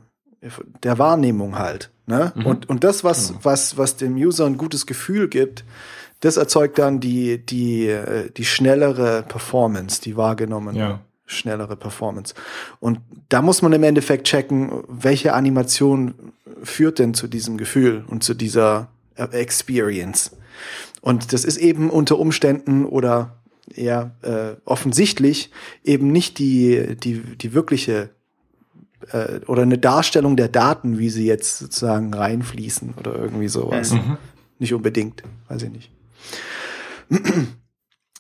[0.82, 1.90] der Wahrnehmung halt.
[2.06, 2.32] Ne?
[2.34, 2.46] Mhm.
[2.46, 3.40] Und und das was genau.
[3.42, 5.64] was was dem User ein gutes Gefühl gibt
[6.20, 11.00] das erzeugt dann die, die, äh, die schnellere Performance, die wahrgenommene ja.
[11.26, 12.34] schnellere Performance.
[12.80, 16.14] Und da muss man im Endeffekt checken, welche Animation
[16.62, 20.32] führt denn zu diesem Gefühl und zu dieser äh, Experience.
[21.00, 23.36] Und das ist eben unter Umständen oder
[23.74, 25.50] eher äh, offensichtlich
[25.84, 28.10] eben nicht die, die, die wirkliche
[29.12, 33.92] äh, oder eine Darstellung der Daten, wie sie jetzt sozusagen reinfließen oder irgendwie sowas.
[33.92, 34.16] Mhm.
[34.58, 35.90] Nicht unbedingt, weiß ich nicht.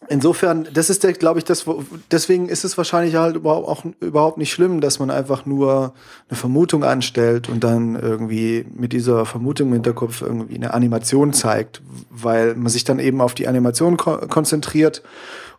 [0.08, 1.64] Insofern, das ist der, glaube ich, das,
[2.10, 5.94] deswegen ist es wahrscheinlich halt überhaupt auch überhaupt nicht schlimm, dass man einfach nur
[6.28, 11.82] eine Vermutung anstellt und dann irgendwie mit dieser Vermutung im Hinterkopf irgendwie eine Animation zeigt,
[12.10, 15.02] weil man sich dann eben auf die Animation ko konzentriert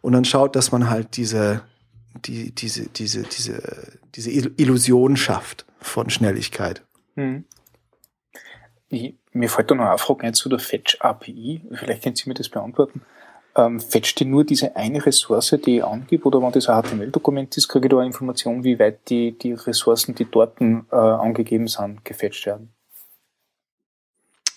[0.02, 1.62] und dann schaut, dass man halt diese,
[2.26, 3.62] die, diese, diese, diese,
[4.16, 6.84] diese Illusion schafft von Schnelligkeit.
[7.16, 7.44] Hm.
[8.89, 11.62] Ich, mir fällt da noch eine Frage ein zu der Fetch API.
[11.73, 13.02] Vielleicht können Sie mir das beantworten.
[13.56, 17.58] Ähm, fetcht die nur diese eine Ressource, die ich angebe, oder wenn das ein HTML-Dokument
[17.58, 21.67] ist, kriege ich da eine Information, wie weit die, die Ressourcen, die dort äh, angegeben
[21.67, 22.71] sind, gefetcht werden?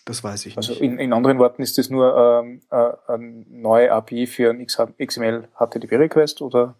[0.05, 0.83] Das weiß ich also nicht.
[0.83, 4.67] Also in, in anderen Worten ist das nur ähm, äh, eine neue API für ein
[4.67, 6.75] XML HTTP-Request oder?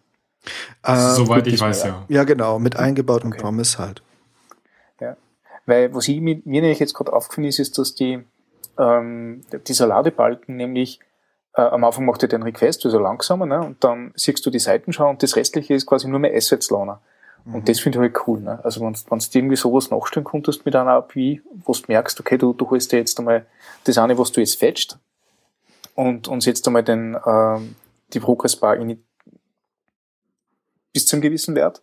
[0.83, 2.05] Äh, Soweit ich weiß, ja.
[2.07, 3.41] Ja, genau, mit eingebautem okay.
[3.41, 4.03] Promise halt.
[5.71, 8.21] Weil was ich, mir nämlich jetzt gerade aufgefallen ist, ist, dass die,
[8.77, 10.99] ähm, dieser Ladebalken nämlich
[11.53, 13.61] äh, am Anfang macht er den Request, also langsamer, ne?
[13.61, 16.99] und dann siehst du die Seitenschau und das restliche ist quasi nur mehr Assets Loaner.
[17.45, 17.55] Mhm.
[17.55, 18.41] Und das finde ich halt cool.
[18.41, 18.59] Ne?
[18.65, 22.51] Also wenn du irgendwie sowas nachstellen konntest mit einer API, wo du merkst, okay, du,
[22.51, 23.45] du holst dir jetzt einmal
[23.85, 24.99] das eine, was du jetzt fetcht
[25.95, 27.77] und, und setzt einmal den, ähm,
[28.11, 29.01] die Progress Bar in,
[30.91, 31.81] bis zu einem gewissen Wert.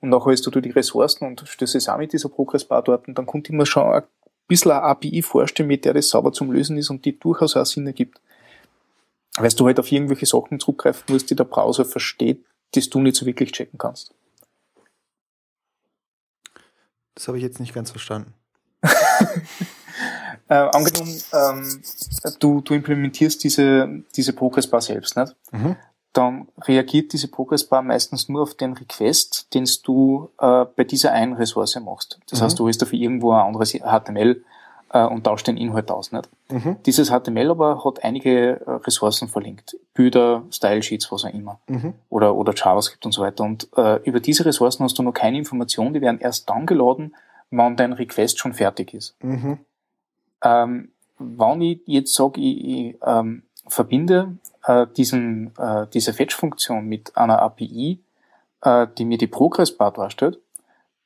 [0.00, 3.08] Und nachher hast du die Ressourcen und stößt es auch mit dieser Progress-Bar dort.
[3.08, 4.02] Und dann konnte ich mir schon ein
[4.46, 7.66] bisschen eine API vorstellen, mit der das sauber zum Lösen ist und die durchaus auch
[7.66, 8.20] Sinn ergibt.
[9.36, 13.16] Weil du halt auf irgendwelche Sachen zurückgreifen musst, die der Browser versteht, das du nicht
[13.16, 14.14] so wirklich checken kannst.
[17.14, 18.34] Das habe ich jetzt nicht ganz verstanden.
[20.48, 21.82] äh, angenommen, ähm,
[22.40, 25.34] du, du implementierst diese, diese Progressbar selbst, nicht?
[25.50, 25.76] Mhm.
[26.16, 31.34] Dann reagiert diese Progressbar meistens nur auf den Request, den du äh, bei dieser einen
[31.34, 32.18] Ressource machst.
[32.30, 32.44] Das mhm.
[32.44, 34.42] heißt, du hast dafür irgendwo ein anderes HTML
[34.94, 36.12] äh, und tauscht den Inhalt aus.
[36.12, 36.30] Nicht?
[36.48, 36.76] Mhm.
[36.86, 39.76] Dieses HTML aber hat einige äh, Ressourcen verlinkt.
[39.92, 41.60] Bilder, Style-Sheets, was auch immer.
[41.68, 41.92] Mhm.
[42.08, 43.44] Oder, oder JavaScript und so weiter.
[43.44, 47.14] Und äh, über diese Ressourcen hast du noch keine Information, die werden erst dann geladen,
[47.50, 49.22] wann dein Request schon fertig ist.
[49.22, 49.58] Mhm.
[50.42, 57.16] Ähm, wenn ich jetzt sage, ich, ich ähm, verbinde äh, diesen, äh, diese Fetch-Funktion mit
[57.16, 58.00] einer API,
[58.62, 60.38] äh, die mir die Progress-Bar darstellt,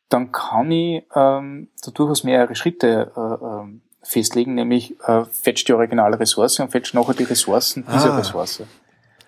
[0.09, 5.73] dann kann ich ähm, da durchaus mehrere Schritte äh, äh, festlegen, nämlich äh, fetch die
[5.73, 8.17] originale Ressource und fetch nachher die Ressourcen dieser ah.
[8.17, 8.63] Ressource.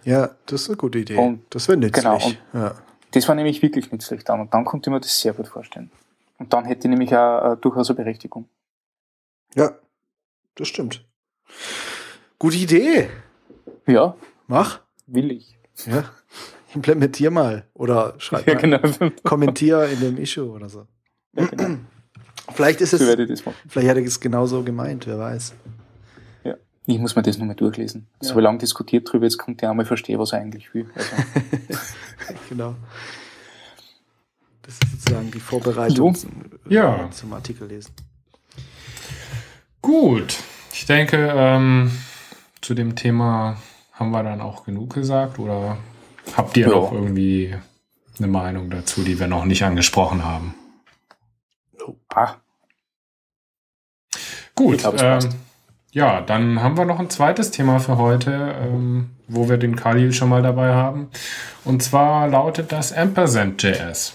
[0.05, 1.17] Ja, das ist eine gute Idee.
[1.17, 2.05] Und das wäre nützlich.
[2.05, 2.19] Genau,
[2.53, 2.75] ja.
[3.13, 4.41] Das war nämlich wirklich nützlich dann.
[4.41, 5.93] Und dann konnte ich mir das sehr gut vorstellen.
[6.39, 8.49] Und dann hätte ich nämlich auch äh, durchaus eine Berechtigung.
[9.55, 9.73] Ja,
[10.57, 11.05] das stimmt.
[12.39, 13.11] Gute Idee.
[13.87, 14.17] Ja.
[14.47, 14.81] Mach.
[15.07, 15.59] Will ich.
[15.87, 16.05] Ja.
[16.75, 17.67] Implementier mal.
[17.75, 18.61] Oder schreib ja, mal.
[18.61, 19.11] Genau.
[19.23, 20.87] Kommentier in dem Issue oder so.
[21.35, 21.79] Ja, genau.
[22.53, 23.01] Vielleicht ist es.
[23.01, 25.55] So vielleicht hat er es genauso gemeint, wer weiß.
[26.45, 26.57] Ja.
[26.87, 28.09] Ich muss mir das nochmal durchlesen.
[28.21, 28.29] Ja.
[28.29, 30.87] So lange diskutiert drüber, jetzt kommt der einmal verstehen, was er eigentlich will.
[32.25, 32.39] Also.
[32.49, 32.77] genau.
[34.63, 36.29] Das ist sozusagen die Vorbereitung so.
[36.69, 37.11] ja.
[37.11, 37.91] zum Artikel lesen.
[39.81, 40.37] Gut.
[40.73, 41.91] Ich denke, ähm,
[42.61, 43.57] zu dem Thema
[44.03, 45.77] haben wir dann auch genug gesagt oder
[46.37, 46.73] habt ihr ja.
[46.73, 47.55] noch irgendwie
[48.19, 50.55] eine Meinung dazu, die wir noch nicht angesprochen haben?
[52.13, 52.35] Ah.
[54.57, 54.79] Gut.
[54.79, 55.29] Glaub, ähm,
[55.93, 60.13] ja, dann haben wir noch ein zweites Thema für heute, ähm, wo wir den Khalil
[60.13, 61.09] schon mal dabei haben.
[61.65, 64.15] Und zwar lautet das Ampersand.js.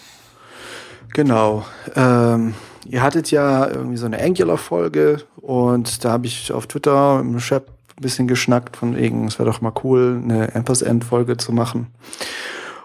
[1.13, 1.65] Genau.
[1.95, 7.39] Ähm, ihr hattet ja irgendwie so eine Angular-Folge und da habe ich auf Twitter im
[7.39, 7.63] Chef
[7.97, 11.88] ein bisschen geschnackt von wegen, es wäre doch mal cool, eine Ampersand-Folge zu machen.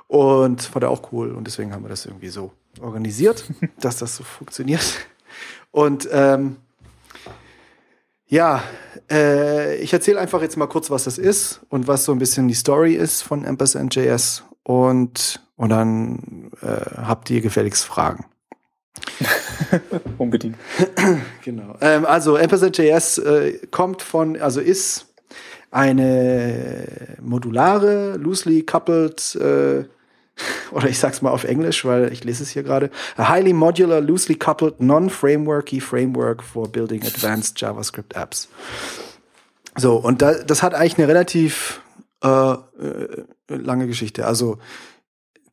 [0.08, 3.44] Und war da auch cool und deswegen haben wir das irgendwie so organisiert,
[3.80, 5.06] dass das so funktioniert.
[5.70, 6.56] Und ähm,
[8.26, 8.62] ja,
[9.10, 12.48] äh, ich erzähle einfach jetzt mal kurz, was das ist und was so ein bisschen
[12.48, 18.24] die Story ist von Ampersand.js und, und dann äh, habt ihr gefälligst Fragen.
[20.18, 20.56] Unbedingt.
[21.44, 21.76] genau.
[21.80, 25.06] Ähm, also Ampersand.js äh, kommt von, also ist
[25.70, 29.84] eine modulare, loosely coupled, äh,
[30.72, 34.00] oder ich sag's mal auf Englisch, weil ich lese es hier gerade, a highly modular,
[34.00, 38.48] loosely coupled, non-frameworky framework for building advanced JavaScript apps.
[39.76, 41.80] So, und da, das hat eigentlich eine relativ
[42.22, 42.58] äh, äh,
[43.48, 44.26] lange Geschichte.
[44.26, 44.58] Also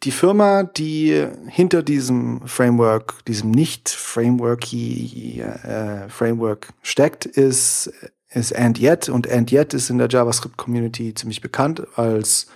[0.03, 7.91] die Firma, die hinter diesem Framework, diesem nicht frameworky äh, Framework steckt, ist,
[8.29, 9.09] ist AndYet.
[9.09, 12.47] Und AndYet ist in der JavaScript-Community ziemlich bekannt als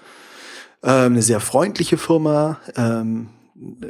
[0.83, 2.59] äh, eine sehr freundliche Firma.
[2.77, 3.29] Ähm,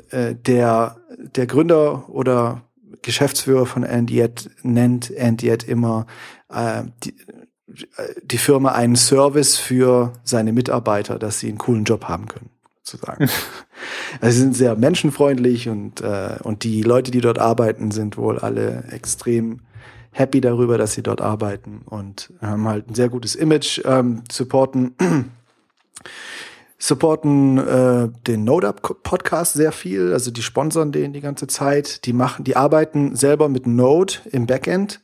[0.10, 0.98] äh, der,
[1.36, 2.64] der Gründer oder
[3.04, 6.08] Geschäftsführer von AndYet nennt AndYet immer
[6.50, 7.16] äh, die,
[8.24, 12.53] die Firma einen Service für seine Mitarbeiter, dass sie einen coolen Job haben können
[12.84, 13.30] sozusagen.
[14.22, 18.40] also sie sind sehr menschenfreundlich und, äh, und die Leute, die dort arbeiten, sind wohl
[18.40, 19.62] alle extrem
[20.12, 24.96] happy darüber, dass sie dort arbeiten und haben halt ein sehr gutes Image, ähm, supporten
[26.78, 32.12] supporten äh, den NodeUp Podcast sehr viel, also die sponsern den die ganze Zeit, die
[32.12, 35.00] machen, die arbeiten selber mit Node im Backend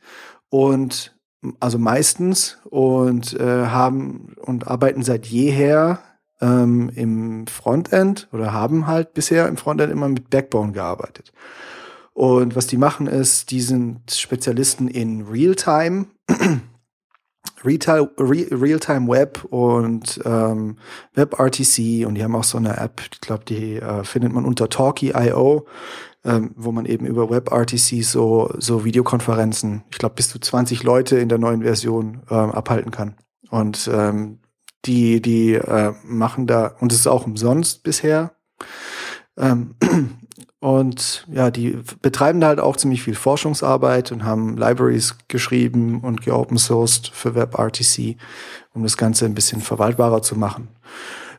[0.50, 1.16] und
[1.58, 6.00] also meistens und äh, haben und arbeiten seit jeher
[6.40, 11.32] ähm, im Frontend oder haben halt bisher im Frontend immer mit Backbone gearbeitet.
[12.12, 16.06] Und was die machen ist, die sind Spezialisten in Realtime,
[17.64, 20.76] Realtime Web und ähm,
[21.14, 24.68] WebRTC und die haben auch so eine App, ich glaube, die äh, findet man unter
[24.68, 25.66] Talkie.io,
[26.24, 31.18] ähm, wo man eben über WebRTC so, so Videokonferenzen, ich glaube, bis zu 20 Leute
[31.18, 33.16] in der neuen Version ähm, abhalten kann.
[33.50, 34.38] Und ähm,
[34.84, 38.32] die, die äh, machen da, und es ist auch umsonst bisher.
[39.36, 39.74] Ähm,
[40.60, 46.22] und ja, die betreiben da halt auch ziemlich viel Forschungsarbeit und haben Libraries geschrieben und
[46.22, 48.16] geopen sourced für WebRTC,
[48.72, 50.68] um das Ganze ein bisschen verwaltbarer zu machen.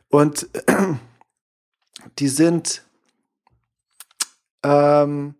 [0.10, 0.48] Und
[2.20, 2.84] die sind
[4.64, 5.36] ähm,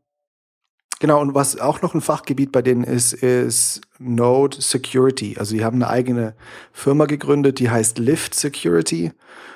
[1.02, 5.36] Genau, und was auch noch ein Fachgebiet bei denen ist, ist Node Security.
[5.40, 6.36] Also die haben eine eigene
[6.72, 9.12] Firma gegründet, die heißt Lift Security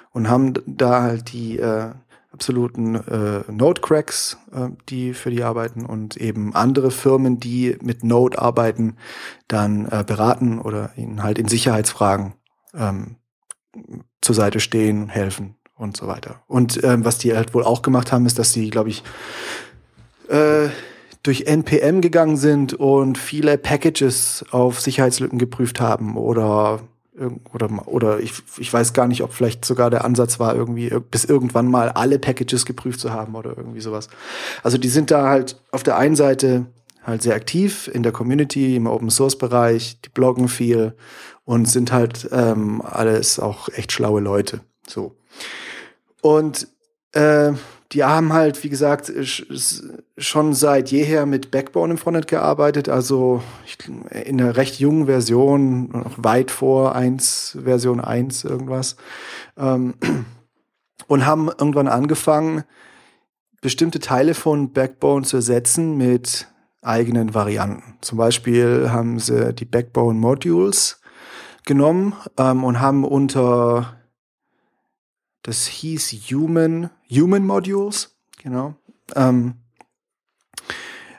[0.10, 1.91] und haben da halt die äh,
[2.31, 8.39] absoluten äh, Node-Cracks, äh, die für die arbeiten und eben andere Firmen, die mit Node
[8.39, 8.97] arbeiten,
[9.47, 12.34] dann äh, beraten oder ihnen halt in Sicherheitsfragen
[12.73, 13.17] ähm,
[14.19, 16.41] zur Seite stehen, helfen und so weiter.
[16.47, 19.03] Und ähm, was die halt wohl auch gemacht haben, ist, dass sie, glaube ich,
[20.27, 20.69] äh,
[21.25, 26.81] durch NPM gegangen sind und viele Packages auf Sicherheitslücken geprüft haben oder
[27.53, 31.23] oder oder ich, ich weiß gar nicht, ob vielleicht sogar der Ansatz war, irgendwie bis
[31.23, 34.09] irgendwann mal alle Packages geprüft zu haben oder irgendwie sowas.
[34.63, 36.65] Also die sind da halt auf der einen Seite
[37.03, 40.93] halt sehr aktiv in der Community, im Open Source Bereich, die bloggen viel
[41.45, 44.61] und sind halt ähm, alles auch echt schlaue Leute.
[44.88, 45.15] So.
[46.21, 46.67] Und
[47.13, 47.53] äh,
[47.95, 49.10] die haben halt, wie gesagt,
[50.17, 53.41] schon seit jeher mit Backbone im Frontend gearbeitet, also
[54.12, 58.97] in einer recht jungen Version, noch weit vor 1, Version 1 irgendwas.
[59.58, 59.93] Ähm,
[61.08, 62.65] und haben irgendwann angefangen,
[63.62, 66.47] bestimmte Teile von Backbone zu ersetzen mit
[66.81, 67.97] eigenen Varianten.
[68.01, 70.99] Zum Beispiel haben sie die Backbone Modules
[71.65, 73.94] genommen ähm, und haben unter
[75.45, 78.73] das hieß Human, Human Modules, genau.
[79.15, 79.53] Ähm,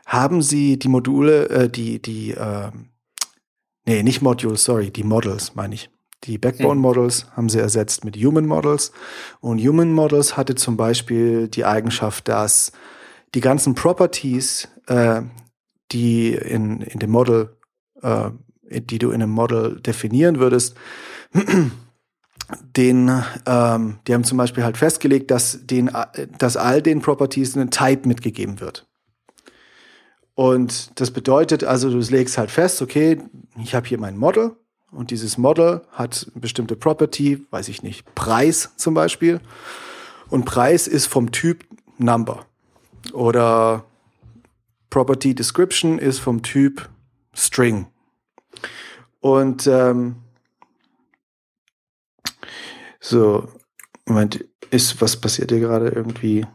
[0.04, 2.72] haben Sie die Module, äh, die, die, äh,
[3.84, 5.90] nee, nicht Modules, sorry, die Models, meine ich.
[6.24, 6.80] Die Backbone hm.
[6.80, 8.90] Models haben sie ersetzt mit Human Models.
[9.40, 12.72] Und Human Models hatte zum Beispiel die Eigenschaft, dass
[13.36, 15.22] die ganzen Properties, äh,
[15.92, 17.56] die in, in dem Model,
[18.02, 18.30] äh,
[18.64, 20.74] die du in einem Model definieren würdest,
[22.76, 25.90] den, ähm, die haben zum Beispiel halt festgelegt, dass, den,
[26.38, 28.86] dass all den Properties ein Type mitgegeben wird.
[30.34, 33.18] Und das bedeutet also, du legst halt fest, okay,
[33.62, 34.54] ich habe hier mein Model
[34.92, 39.40] und dieses Model hat eine bestimmte Property, weiß ich nicht, Preis zum Beispiel.
[40.28, 41.64] Und Preis ist vom Typ
[41.98, 42.44] Number.
[43.12, 43.84] Oder
[44.90, 46.88] Property Description ist vom Typ
[47.34, 47.86] String.
[49.20, 50.16] Und ähm,
[53.00, 53.48] so,
[54.06, 56.46] Moment, ist, was passiert hier gerade irgendwie?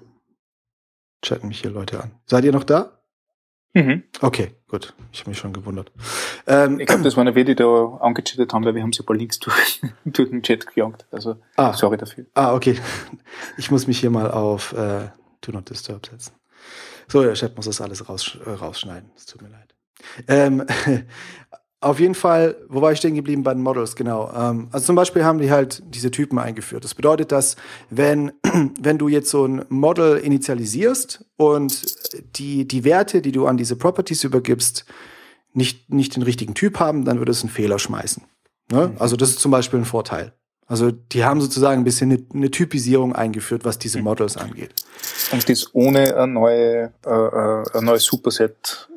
[1.21, 2.11] Chatten mich hier Leute an.
[2.25, 3.01] Seid ihr noch da?
[3.73, 4.03] Mhm.
[4.19, 4.93] Okay, gut.
[5.13, 5.91] Ich habe mich schon gewundert.
[6.45, 9.05] Ähm, ich glaube, das waren wir, die da angechattet haben, weil wir haben sie ein
[9.05, 11.05] paar Links durch, durch den Chat gejagt.
[11.11, 12.25] Also, ah, sorry dafür.
[12.33, 12.79] Ah, okay.
[13.57, 15.09] Ich muss mich hier mal auf äh,
[15.41, 16.33] Do Not Disturb setzen.
[17.07, 19.11] So, der Chat muss das alles raus, äh, rausschneiden.
[19.15, 19.75] Es tut mir leid.
[20.27, 20.65] Ähm,
[21.83, 24.31] Auf jeden Fall, wo war ich stehen geblieben bei den Models, genau.
[24.35, 26.83] Ähm, also zum Beispiel haben die halt diese Typen eingeführt.
[26.83, 27.55] Das bedeutet, dass
[27.89, 28.33] wenn,
[28.79, 31.83] wenn du jetzt so ein Model initialisierst und
[32.37, 34.85] die, die Werte, die du an diese Properties übergibst,
[35.53, 38.23] nicht, nicht den richtigen Typ haben, dann würde es einen Fehler schmeißen.
[38.71, 38.89] Ne?
[38.89, 38.95] Mhm.
[38.99, 40.33] Also das ist zum Beispiel ein Vorteil.
[40.67, 44.03] Also die haben sozusagen ein bisschen eine, eine Typisierung eingeführt, was diese mhm.
[44.03, 44.75] Models angeht.
[45.31, 48.87] Und das ohne ein, neue, äh, äh ein neues Superset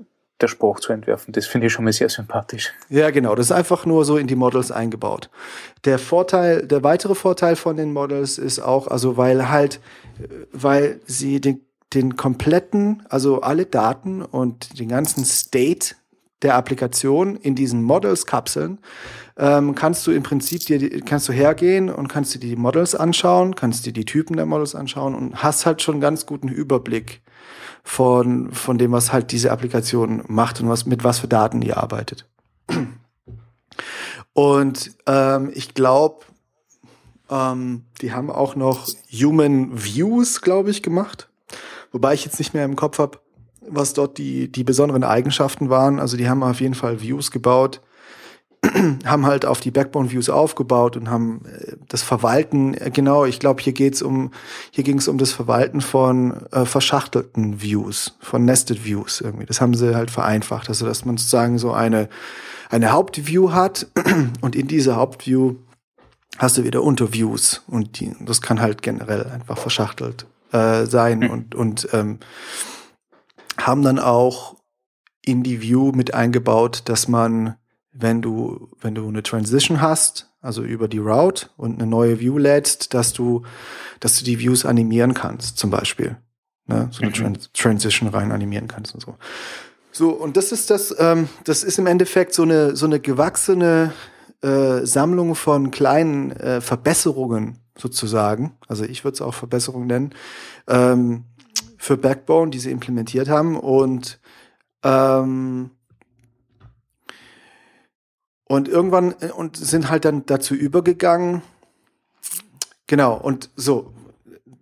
[0.41, 1.33] der Spruch zu entwerfen.
[1.33, 2.73] Das finde ich schon mal sehr sympathisch.
[2.89, 3.35] Ja, genau.
[3.35, 5.31] Das ist einfach nur so in die Models eingebaut.
[5.85, 9.81] Der Vorteil, der weitere Vorteil von den Models ist auch, also weil halt,
[10.53, 15.95] weil sie den, den kompletten, also alle Daten und den ganzen State
[16.43, 18.79] der Applikation in diesen Models kapseln,
[19.39, 23.55] ähm, kannst du im Prinzip dir, kannst du hergehen und kannst dir die Models anschauen,
[23.55, 27.23] kannst dir die Typen der Models anschauen und hast halt schon ganz guten Überblick
[27.85, 31.77] von, von dem, was halt diese Applikation macht und was, mit was für Daten ihr
[31.77, 32.27] arbeitet.
[34.33, 36.25] Und ähm, ich glaube,
[37.31, 41.29] ähm, die haben auch noch Human Views, glaube ich, gemacht.
[41.93, 43.21] Wobei ich jetzt nicht mehr im Kopf habe,
[43.61, 46.01] was dort die, die besonderen Eigenschaften waren.
[46.01, 47.81] Also die haben auf jeden Fall Views gebaut,
[49.05, 53.41] haben halt auf die Backbone Views aufgebaut und haben äh, das Verwalten, äh, genau, ich
[53.41, 54.31] glaube, hier geht's um,
[54.71, 59.47] hier ging es um das Verwalten von äh, verschachtelten Views, von Nested Views irgendwie.
[59.47, 62.09] Das haben sie halt vereinfacht, also dass man sozusagen so eine,
[62.71, 63.87] eine Hauptview hat
[64.41, 65.57] und in dieser Hauptview
[66.39, 71.31] hast du wieder Unterviews und die, das kann halt generell einfach verschachtelt äh, sein mhm.
[71.31, 72.19] und, und ähm,
[73.59, 74.57] haben dann auch
[75.25, 77.57] in die View mit eingebaut, dass man
[77.95, 82.37] wenn du, wenn du eine Transition hast, also über die Route und eine neue View
[82.37, 83.43] lädst, dass du,
[84.01, 86.17] dass du die Views animieren kannst, zum Beispiel.
[86.67, 86.89] Ne?
[86.91, 87.15] So eine mhm.
[87.15, 89.15] Trans Transition rein animieren kannst und so.
[89.93, 93.93] So, und das ist das, ähm, das ist im Endeffekt so eine, so eine gewachsene
[94.43, 100.11] äh, Sammlung von kleinen äh, Verbesserungen sozusagen, also ich würde es auch Verbesserungen nennen,
[100.69, 101.25] ähm,
[101.79, 104.19] für Backbone, die sie implementiert haben und
[104.83, 105.71] ähm,
[108.47, 111.43] und irgendwann äh, und sind halt dann dazu übergegangen.
[112.87, 113.93] Genau, und so.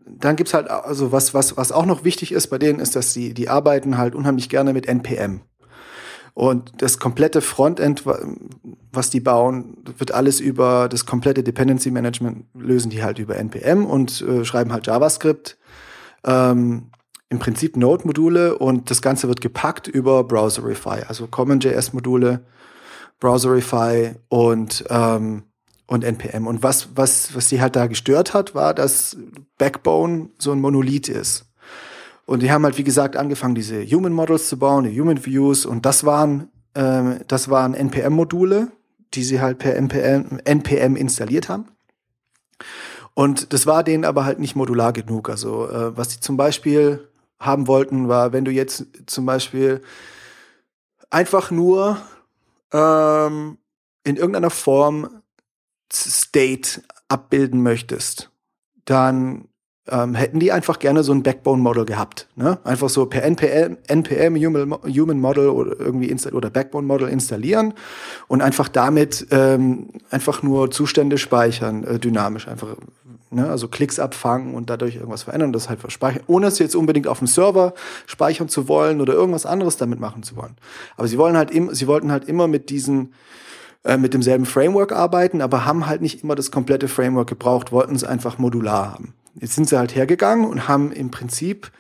[0.07, 3.13] Dann gibt's halt, also was, was, was auch noch wichtig ist bei denen, ist, dass
[3.13, 5.41] die, die arbeiten halt unheimlich gerne mit NPM.
[6.35, 8.05] Und das komplette Frontend,
[8.93, 13.85] was die bauen, wird alles über das komplette Dependency Management lösen die halt über NPM
[13.85, 15.59] und äh, schreiben halt JavaScript.
[16.25, 16.91] Ähm,
[17.29, 22.45] Im Prinzip Node-Module und das Ganze wird gepackt über Browserify, also CommonJS-Module
[23.23, 25.45] Browserify und, ähm,
[25.87, 26.49] und NPM.
[26.49, 29.17] Und was, was, was sie halt da gestört hat, war, dass
[29.59, 31.47] Backbone so ein Monolith ist.
[32.27, 35.65] Und die haben halt, wie gesagt, angefangen, diese Human Models zu bauen, die Human Views,
[35.65, 38.73] und das waren, ähm, das waren NPM-Module,
[39.15, 41.67] die sie halt per NPM, NPM installiert haben.
[43.15, 45.29] Und das war denen aber halt nicht modular genug.
[45.29, 47.07] Also, äh, was sie zum Beispiel
[47.39, 49.81] haben wollten, war, wenn du jetzt zum Beispiel
[51.11, 51.99] einfach nur
[52.73, 53.59] ähm,
[54.05, 55.23] in irgendeiner Form
[55.93, 58.31] State abbilden möchtest,
[58.85, 59.49] dann
[59.89, 62.29] ähm, hätten die einfach gerne so ein Backbone-Model gehabt.
[62.37, 62.59] Ne?
[62.65, 67.75] Einfach so per NPM, NPM Human, Model oder irgendwie oder Backbone-Model installieren
[68.29, 72.77] und einfach damit ähm, einfach nur Zustände speichern, äh, dynamisch einfach.
[73.33, 73.49] Ne?
[73.49, 77.19] Also Klicks abfangen und dadurch irgendwas verändern das halt verspeichern, ohne es jetzt unbedingt auf
[77.19, 77.75] dem Server
[78.07, 80.57] speichern zu wollen oder irgendwas anderes damit machen zu wollen.
[80.97, 83.15] Aber sie wollen halt im, sie wollten halt immer mit diesen
[83.85, 87.97] äh, mit demselben Framework arbeiten, aber haben halt nicht immer das komplette Framework gebraucht, wollten
[87.97, 89.15] es einfach modular haben.
[89.35, 91.73] Jetzt sind sie halt hergegangen und haben im Prinzip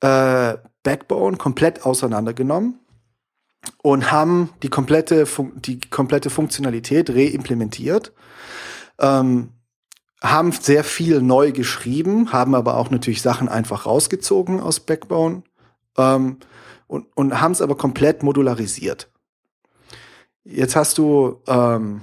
[0.00, 2.80] äh, Backbone komplett auseinandergenommen
[3.82, 8.12] und haben die komplette, Fun die komplette Funktionalität reimplementiert.
[8.98, 9.50] Ähm,
[10.22, 15.42] haben sehr viel neu geschrieben, haben aber auch natürlich Sachen einfach rausgezogen aus Backbone
[15.96, 16.38] ähm,
[16.86, 19.10] und, und haben es aber komplett modularisiert.
[20.44, 22.02] Jetzt hast du, ähm,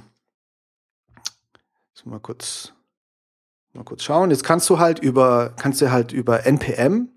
[2.05, 2.71] mal kurz
[3.75, 4.31] Mal kurz schauen.
[4.31, 7.09] Jetzt kannst du halt über, kannst du halt über NPM,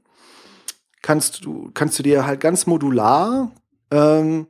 [1.02, 3.52] kannst du, kannst du dir halt ganz modular
[3.92, 4.48] ähm,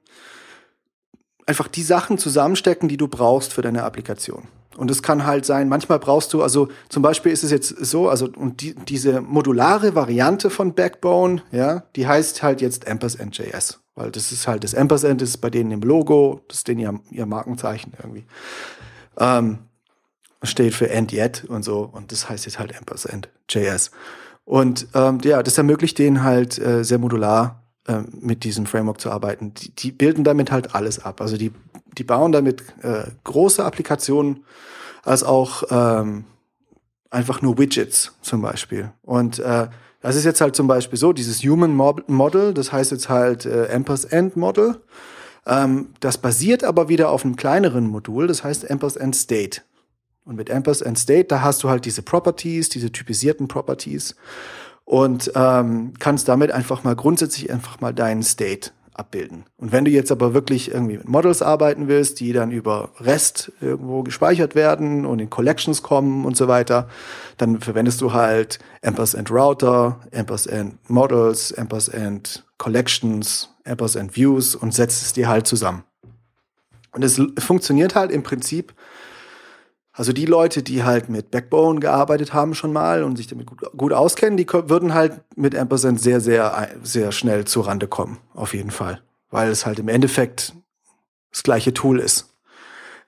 [1.44, 4.49] einfach die Sachen zusammenstecken, die du brauchst für deine Applikation.
[4.79, 8.09] Und es kann halt sein, manchmal brauchst du, also zum Beispiel ist es jetzt so,
[8.09, 14.12] also und die, diese modulare Variante von Backbone, ja, die heißt halt jetzt Ampersand.js, weil
[14.12, 17.26] das ist halt das Ampersand ist bei denen im Logo, das ist denen ihr, ihr
[17.26, 18.24] Markenzeichen irgendwie.
[19.18, 19.59] Ähm,
[20.43, 21.81] steht für End Yet und so.
[21.81, 23.91] Und das heißt jetzt halt Ampersand JS.
[24.45, 29.11] Und ähm, ja, das ermöglicht denen halt äh, sehr modular äh, mit diesem Framework zu
[29.11, 29.53] arbeiten.
[29.55, 31.20] Die, die bilden damit halt alles ab.
[31.20, 31.53] Also die,
[31.99, 34.44] die bauen damit äh, große Applikationen
[35.05, 36.24] als auch ähm,
[37.11, 38.92] einfach nur Widgets zum Beispiel.
[39.03, 39.68] Und äh,
[40.01, 43.68] das ist jetzt halt zum Beispiel so, dieses Human Model, das heißt jetzt halt äh,
[43.72, 44.80] Ampersand Model.
[45.46, 49.62] Ähm, das basiert aber wieder auf einem kleineren Modul, das heißt Ampersand State.
[50.24, 54.14] Und mit Ampersand State, da hast du halt diese Properties, diese typisierten Properties
[54.84, 59.44] und ähm, kannst damit einfach mal grundsätzlich einfach mal deinen State abbilden.
[59.57, 63.53] Und wenn du jetzt aber wirklich irgendwie mit Models arbeiten willst, die dann über REST
[63.61, 66.88] irgendwo gespeichert werden und in Collections kommen und so weiter,
[67.36, 75.12] dann verwendest du halt Ampersand Router, Ampersand Models, Ampersand Collections, Ampersand Views und setzt es
[75.12, 75.84] dir halt zusammen.
[76.92, 78.74] Und es funktioniert halt im Prinzip
[79.99, 83.62] also die Leute, die halt mit Backbone gearbeitet haben schon mal und sich damit gut,
[83.76, 88.18] gut auskennen, die würden halt mit Ampersand sehr, sehr, sehr schnell zu Rande kommen.
[88.32, 89.03] Auf jeden Fall.
[89.32, 90.55] Weil es halt im Endeffekt
[91.32, 92.32] das gleiche Tool ist.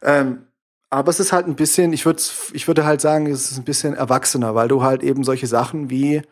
[0.03, 0.47] Ähm,
[0.91, 2.20] aber es ist halt ein bisschen, ich würde
[2.55, 5.91] ich würde halt sagen, es ist ein bisschen erwachsener, weil du halt eben solche Sachen
[5.91, 6.22] wie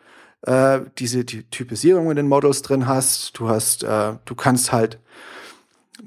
[0.41, 3.39] äh, diese die Typisierung in den Models drin hast.
[3.39, 4.99] Du hast, äh, du kannst halt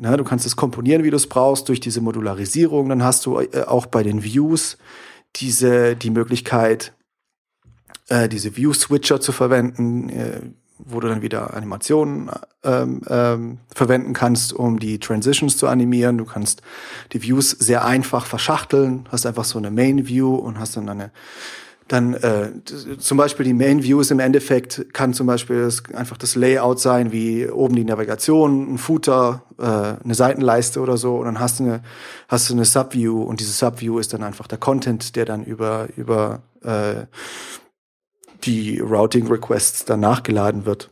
[0.02, 2.88] Ne, du kannst es komponieren, wie du es brauchst, durch diese Modularisierung.
[2.88, 4.76] Dann hast du äh, auch bei den Views
[5.36, 6.92] diese, die Möglichkeit,
[8.08, 10.40] äh, diese View-Switcher zu verwenden, äh,
[10.78, 12.30] wo du dann wieder Animationen
[12.64, 16.18] ähm, ähm, verwenden kannst, um die Transitions zu animieren.
[16.18, 16.62] Du kannst
[17.12, 21.12] die Views sehr einfach verschachteln, hast einfach so eine Main View und hast dann eine
[21.92, 22.50] dann äh,
[22.98, 27.12] zum Beispiel die Main Views im Endeffekt kann zum Beispiel das, einfach das Layout sein,
[27.12, 31.16] wie oben die Navigation, ein Footer, äh, eine Seitenleiste oder so.
[31.16, 31.82] Und dann hast du eine,
[32.28, 35.88] hast du eine Subview und diese Subview ist dann einfach der Content, der dann über,
[35.96, 37.06] über äh,
[38.44, 40.90] die Routing Requests dann nachgeladen wird.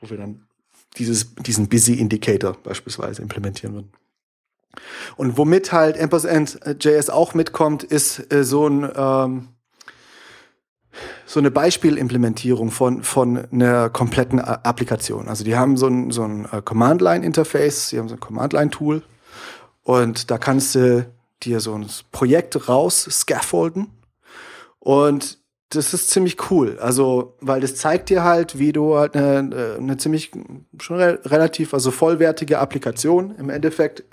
[0.00, 0.46] Wo wir dann
[0.96, 3.92] dieses, diesen Busy Indicator beispielsweise implementieren würden.
[5.16, 9.48] Und womit halt Ampersand.js auch mitkommt, ist äh, so ein ähm,
[11.26, 15.28] so eine Beispielimplementierung von, von einer kompletten Applikation.
[15.28, 19.02] Also die haben so ein, so ein äh, Command-Line-Interface, sie haben so ein Command-Line-Tool
[19.82, 21.06] und da kannst du
[21.42, 23.90] dir so ein Projekt raus scaffolden
[24.78, 25.38] und
[25.70, 26.78] das ist ziemlich cool.
[26.78, 30.30] Also, weil das zeigt dir halt, wie du halt eine, eine ziemlich
[30.78, 34.04] schon re relativ, also vollwertige Applikation im Endeffekt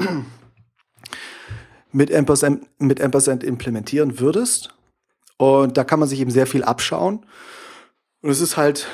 [1.92, 4.74] mit Ampersand, mit Ampersand implementieren würdest.
[5.42, 7.26] Und da kann man sich eben sehr viel abschauen.
[8.22, 8.86] Und es ist halt,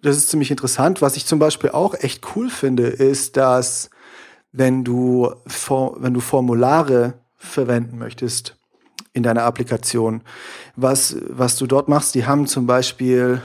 [0.00, 1.02] das ist ziemlich interessant.
[1.02, 3.90] Was ich zum Beispiel auch echt cool finde, ist, dass
[4.52, 5.34] wenn du,
[5.96, 8.56] wenn du Formulare verwenden möchtest
[9.12, 10.22] in deiner Applikation,
[10.76, 13.42] was, was du dort machst, die haben zum Beispiel,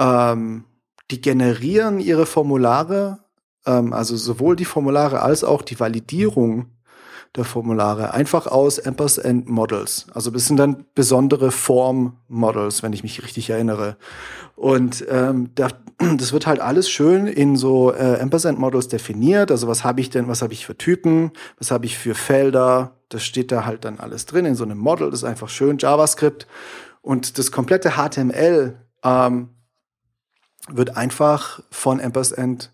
[0.00, 0.64] ähm,
[1.12, 3.20] die generieren ihre Formulare,
[3.64, 6.75] ähm, also sowohl die Formulare als auch die Validierung
[7.34, 10.06] der Formulare einfach aus Ampersand Models.
[10.12, 13.96] Also das sind dann besondere Form Models, wenn ich mich richtig erinnere.
[14.54, 15.68] Und ähm, da,
[16.16, 19.50] das wird halt alles schön in so äh, Ampersand Models definiert.
[19.50, 22.92] Also was habe ich denn, was habe ich für Typen, was habe ich für Felder,
[23.08, 25.10] das steht da halt dann alles drin in so einem Model.
[25.10, 26.46] Das ist einfach schön JavaScript.
[27.02, 29.50] Und das komplette HTML ähm,
[30.68, 32.72] wird einfach von Ampersand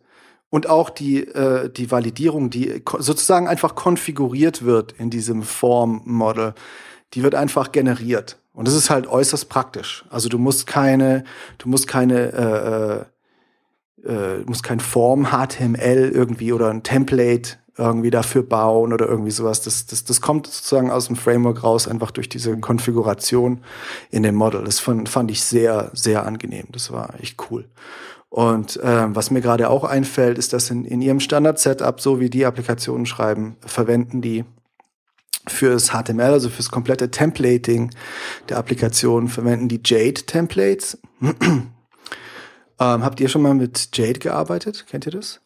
[0.52, 6.52] und auch die, äh, die Validierung, die sozusagen einfach konfiguriert wird in diesem Form-Model,
[7.14, 8.36] die wird einfach generiert.
[8.52, 10.04] Und das ist halt äußerst praktisch.
[10.10, 11.24] Also du musst keine,
[11.56, 13.06] du musst keine,
[14.04, 19.30] äh, äh, äh musst kein Form-HTML irgendwie oder ein Template irgendwie dafür bauen oder irgendwie
[19.30, 19.62] sowas.
[19.62, 23.64] Das, das, das kommt sozusagen aus dem Framework raus, einfach durch diese Konfiguration
[24.10, 24.64] in dem Model.
[24.64, 26.66] Das fand, fand ich sehr, sehr angenehm.
[26.72, 27.64] Das war echt cool.
[28.32, 32.30] Und äh, was mir gerade auch einfällt, ist, dass in, in ihrem Standard-Setup, so wie
[32.30, 34.46] die Applikationen schreiben, verwenden die
[35.46, 37.90] fürs HTML, also fürs komplette Templating
[38.48, 40.98] der Applikation, verwenden die Jade-Templates.
[41.20, 41.74] ähm,
[42.78, 44.86] habt ihr schon mal mit Jade gearbeitet?
[44.88, 45.42] Kennt ihr das?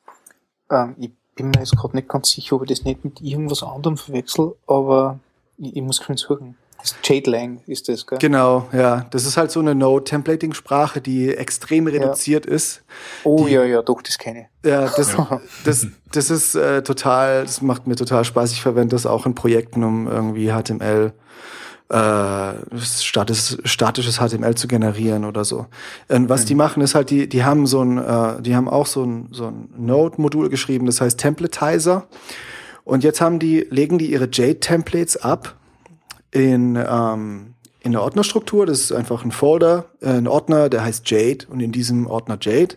[0.71, 3.65] Ähm, ich bin mir jetzt gerade nicht ganz sicher, ob ich das nicht mit irgendwas
[3.65, 5.19] anderem verwechsel, aber
[5.59, 6.57] ich, ich muss schon suchen.
[7.03, 8.19] Jade Lang ist das, gell?
[8.19, 9.07] Genau, ja.
[9.11, 12.53] Das ist halt so eine Node-Templating-Sprache, die extrem reduziert ja.
[12.53, 12.83] ist.
[13.25, 14.71] Oh die, ja, ja, doch, das kenne ich.
[14.71, 15.41] Ja, das, ja.
[15.65, 18.53] das, das ist äh, total, das macht mir total Spaß.
[18.53, 21.13] Ich verwende das auch in Projekten, um irgendwie HTML
[21.89, 25.67] äh, statisches, statisches HTML zu generieren oder so.
[26.09, 26.47] Und was mhm.
[26.47, 29.29] die machen, ist halt, die, die haben so ein, äh, die haben auch so ein,
[29.31, 32.07] so ein Node-Modul geschrieben, das heißt Templatizer.
[32.85, 35.57] Und jetzt haben die, legen die ihre Jade-Templates ab
[36.31, 38.67] in, ähm, in der Ordnerstruktur.
[38.67, 41.47] Das ist einfach ein Folder, äh, ein Ordner, der heißt Jade.
[41.49, 42.77] Und in diesem Ordner Jade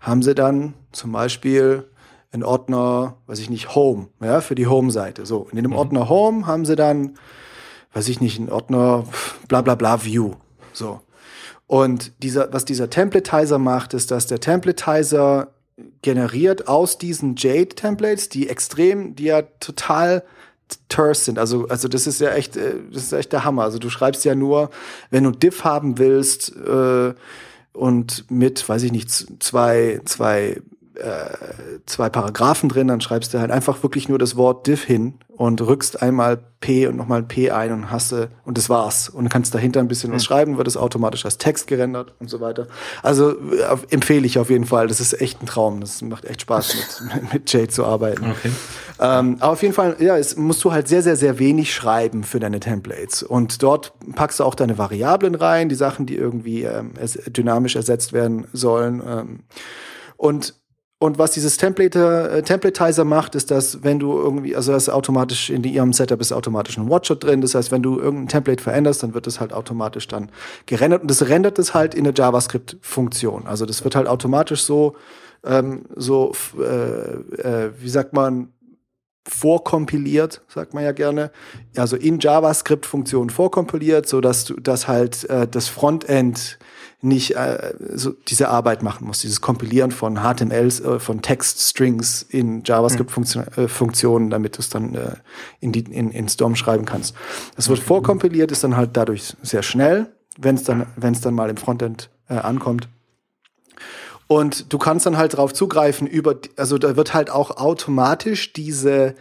[0.00, 1.84] haben sie dann zum Beispiel
[2.32, 5.26] einen Ordner, weiß ich nicht, Home, ja, für die Home-Seite.
[5.26, 5.78] So, und in dem mhm.
[5.78, 7.16] Ordner Home haben sie dann,
[7.94, 9.04] weiß ich nicht, einen Ordner
[9.48, 10.32] bla bla bla View.
[10.72, 11.00] So.
[11.66, 15.52] Und dieser, was dieser Templatizer macht, ist, dass der Templatizer
[16.02, 20.24] generiert aus diesen Jade-Templates, die extrem, die ja total
[20.88, 21.38] terse sind.
[21.38, 23.62] Also, also das ist ja echt, äh, das ist echt der Hammer.
[23.62, 24.70] Also du schreibst ja nur,
[25.10, 27.14] wenn du Diff haben willst äh,
[27.72, 29.10] und mit, weiß ich nicht,
[29.42, 30.60] zwei, zwei
[30.98, 31.30] äh,
[31.86, 35.60] zwei Paragraphen drin, dann schreibst du halt einfach wirklich nur das Wort diff hin und
[35.60, 39.08] rückst einmal P und nochmal P ein und hast du, und das war's.
[39.08, 40.26] Und kannst dahinter ein bisschen was hm.
[40.26, 42.66] schreiben, wird es automatisch als Text gerendert und so weiter.
[43.02, 44.88] Also äh, empfehle ich auf jeden Fall.
[44.88, 45.80] Das ist echt ein Traum.
[45.80, 48.32] Das macht echt Spaß, mit, mit Jade zu arbeiten.
[48.32, 48.50] Okay.
[49.00, 52.24] Ähm, aber auf jeden Fall, ja, es musst du halt sehr, sehr, sehr wenig schreiben
[52.24, 53.22] für deine Templates.
[53.22, 56.94] Und dort packst du auch deine Variablen rein, die Sachen, die irgendwie ähm,
[57.28, 59.00] dynamisch ersetzt werden sollen.
[59.06, 59.40] Ähm,
[60.16, 60.54] und
[61.00, 65.48] und was dieses Template, äh, Templatizer macht, ist, dass wenn du irgendwie, also das automatisch
[65.48, 67.40] in ihrem Setup ist automatisch ein Watchshot drin.
[67.40, 70.30] Das heißt, wenn du irgendein Template veränderst, dann wird es halt automatisch dann
[70.66, 71.02] gerendert.
[71.02, 73.46] Und das rendert es halt in eine JavaScript-Funktion.
[73.46, 74.96] Also das wird halt automatisch so,
[75.44, 78.48] ähm, so, äh, äh, wie sagt man,
[79.28, 81.30] vorkompiliert, sagt man ja gerne,
[81.76, 86.58] also in JavaScript-Funktionen vorkompiliert, so dass du, dass halt äh, das Frontend
[87.00, 92.64] nicht äh, so diese Arbeit machen muss, dieses Kompilieren von HTMLs, äh, von Textstrings in
[92.64, 94.30] JavaScript-Funktionen, mhm.
[94.30, 95.12] damit du es dann äh,
[95.60, 97.14] in, die, in, in Storm schreiben kannst.
[97.54, 101.34] Das wird vorkompiliert, ist dann halt dadurch sehr schnell, wenn es dann, wenn es dann
[101.34, 102.88] mal im Frontend äh, ankommt.
[104.26, 109.14] Und du kannst dann halt drauf zugreifen über, also da wird halt auch automatisch diese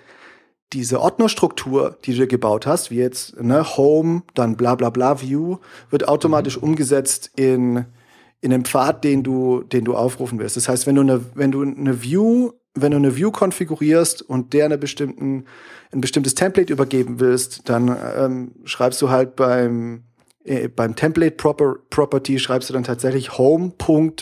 [0.74, 5.58] diese Ordnerstruktur, die du gebaut hast, wie jetzt ne, Home, dann bla bla bla View,
[5.90, 6.64] wird automatisch mhm.
[6.64, 7.86] umgesetzt in,
[8.42, 10.58] in einen Pfad, den du, den du aufrufen wirst.
[10.58, 12.52] Das heißt, wenn du eine, wenn du eine View
[12.82, 15.46] wenn du eine View konfigurierst und der eine bestimmten,
[15.92, 20.04] ein bestimmtes Template übergeben willst, dann ähm, schreibst du halt beim
[20.44, 23.74] äh, beim Template Proper Property schreibst du dann tatsächlich Home.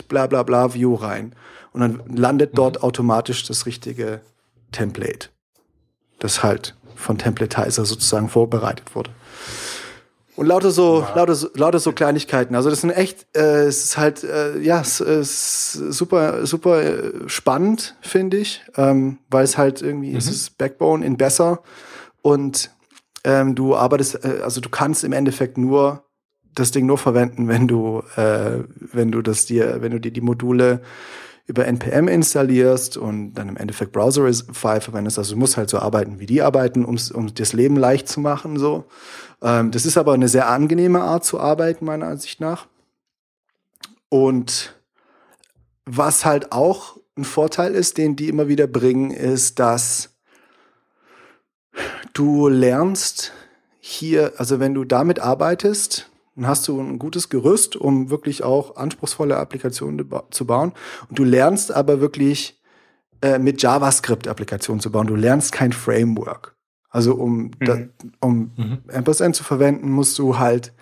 [0.08, 1.34] bla bla bla View rein.
[1.72, 2.56] Und dann landet mhm.
[2.56, 4.20] dort automatisch das richtige
[4.72, 5.28] Template.
[6.18, 9.10] Das halt von Templatizer sozusagen vorbereitet wurde.
[10.36, 11.14] Und lauter so, ja.
[11.14, 12.54] lauter, so, lauter so Kleinigkeiten.
[12.54, 17.12] Also das sind echt, äh, es ist halt, äh, ja, es ist super, super äh,
[17.26, 20.16] spannend, finde ich, ähm, weil es halt irgendwie, mhm.
[20.16, 21.62] es ist Backbone in besser
[22.20, 22.70] und
[23.24, 26.04] ähm, du arbeitest, äh, also du kannst im Endeffekt nur
[26.54, 30.20] das Ding nur verwenden, wenn du, äh, wenn du das dir, wenn du dir die
[30.20, 30.82] Module
[31.46, 35.18] über NPM installierst und dann im Endeffekt Browserify verwendest.
[35.18, 38.58] Also du musst halt so arbeiten, wie die arbeiten, um das Leben leicht zu machen.
[38.58, 38.84] So,
[39.42, 42.66] ähm, das ist aber eine sehr angenehme Art zu arbeiten meiner Ansicht nach.
[44.08, 44.74] Und
[45.84, 50.10] was halt auch ein Vorteil ist, den die immer wieder bringen, ist, dass
[52.12, 53.32] du lernst
[53.78, 58.76] hier, also wenn du damit arbeitest, dann hast du ein gutes Gerüst, um wirklich auch
[58.76, 60.72] anspruchsvolle Applikationen zu bauen.
[61.08, 62.60] Und du lernst aber wirklich
[63.22, 65.06] äh, mit JavaScript Applikationen zu bauen.
[65.06, 66.54] Du lernst kein Framework.
[66.90, 67.52] Also um, mhm.
[67.60, 67.78] da,
[68.20, 68.78] um mhm.
[68.92, 70.72] Ampersand zu verwenden, musst du halt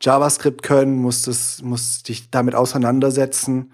[0.00, 3.72] JavaScript können, musst, es, musst dich damit auseinandersetzen,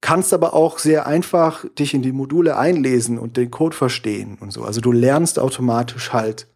[0.00, 4.52] kannst aber auch sehr einfach dich in die Module einlesen und den Code verstehen und
[4.52, 4.64] so.
[4.64, 6.46] Also du lernst automatisch halt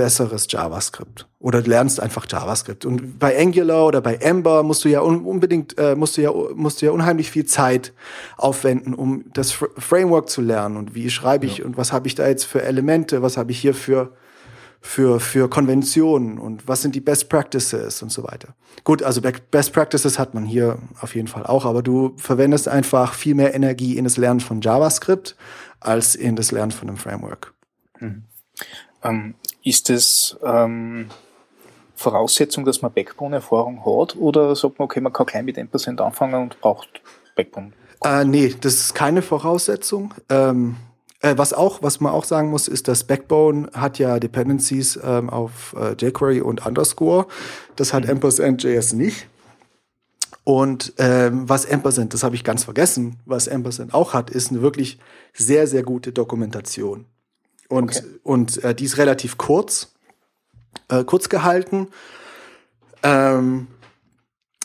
[0.00, 2.86] besseres JavaScript oder lernst einfach JavaScript.
[2.86, 6.80] Und bei Angular oder bei Ember musst du ja unbedingt äh, musst du ja musst
[6.80, 7.92] du ja unheimlich viel Zeit
[8.38, 11.66] aufwenden, um das F Framework zu lernen und wie schreibe ich ja.
[11.66, 14.14] und was habe ich da jetzt für Elemente, was habe ich hier für
[14.80, 18.54] für für Konventionen und was sind die Best Practices und so weiter.
[18.84, 19.20] Gut, also
[19.50, 23.54] Best Practices hat man hier auf jeden Fall auch, aber du verwendest einfach viel mehr
[23.54, 25.36] Energie in das Lernen von JavaScript
[25.78, 27.52] als in das Lernen von einem Framework.
[27.98, 28.24] Mhm.
[29.02, 29.34] Ähm,
[29.70, 31.08] ist es ähm,
[31.94, 36.42] Voraussetzung, dass man Backbone-Erfahrung hat oder sagt man, okay, man kann klein mit 1% anfangen
[36.42, 37.00] und braucht
[37.36, 37.72] Backbone?
[38.04, 40.12] Äh, nee, das ist keine Voraussetzung.
[40.28, 40.76] Ähm,
[41.20, 45.30] äh, was auch, was man auch sagen muss, ist, dass Backbone hat ja Dependencies ähm,
[45.30, 47.26] auf äh, jQuery und Underscore.
[47.76, 48.10] Das hat mhm.
[48.10, 49.28] Ampersand.js nicht.
[50.42, 54.62] Und ähm, was Ampersand, das habe ich ganz vergessen, was Ampersand auch hat, ist eine
[54.62, 54.98] wirklich
[55.32, 57.04] sehr, sehr gute Dokumentation.
[57.70, 58.06] Und, okay.
[58.24, 59.92] und äh, die ist relativ kurz,
[60.88, 61.88] äh, kurz gehalten.
[63.02, 63.68] Ähm,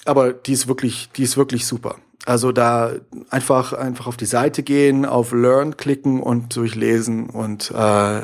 [0.06, 1.97] aber die ist wirklich, die ist wirklich super.
[2.26, 2.93] Also da
[3.30, 8.22] einfach einfach auf die Seite gehen, auf Learn klicken und durchlesen und äh,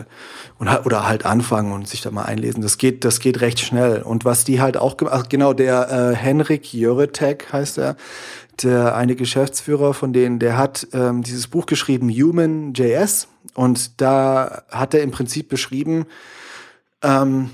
[0.57, 2.63] und oder halt anfangen und sich da mal einlesen.
[2.63, 4.01] Das geht das geht recht schnell.
[4.01, 7.95] Und was die halt auch ach, genau der äh, Henrik Jöretek heißt er,
[8.63, 14.63] der eine Geschäftsführer von denen, der hat ähm, dieses Buch geschrieben Human JS und da
[14.69, 16.05] hat er im Prinzip beschrieben,
[17.01, 17.51] ähm,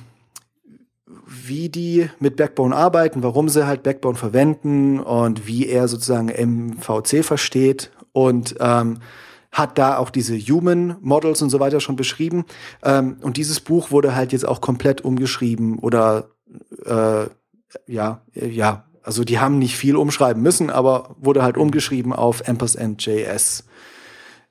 [1.26, 7.24] wie die mit Backbone arbeiten, warum sie halt Backbone verwenden und wie er sozusagen MVC
[7.24, 9.00] versteht und ähm,
[9.52, 12.46] hat da auch diese Human Models und so weiter schon beschrieben.
[12.84, 16.30] Ähm, und dieses Buch wurde halt jetzt auch komplett umgeschrieben oder
[16.86, 17.26] äh,
[17.88, 23.64] ja, ja, also die haben nicht viel umschreiben müssen, aber wurde halt umgeschrieben auf Ampersand.js.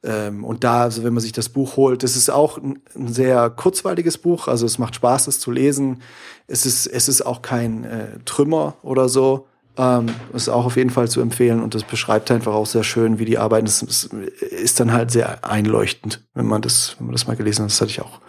[0.03, 3.13] Ähm, und da, also wenn man sich das Buch holt, das ist auch ein, ein,
[3.13, 6.01] sehr kurzweiliges Buch, also es macht Spaß, es zu lesen.
[6.47, 9.47] Es ist, es ist auch kein äh, Trümmer oder so.
[9.77, 13.19] Ähm, ist auch auf jeden Fall zu empfehlen und das beschreibt einfach auch sehr schön,
[13.19, 13.67] wie die arbeiten.
[13.67, 17.65] Es ist, ist dann halt sehr einleuchtend, wenn man das, wenn man das mal gelesen
[17.65, 17.73] hat.
[17.73, 18.21] Das hatte ich auch,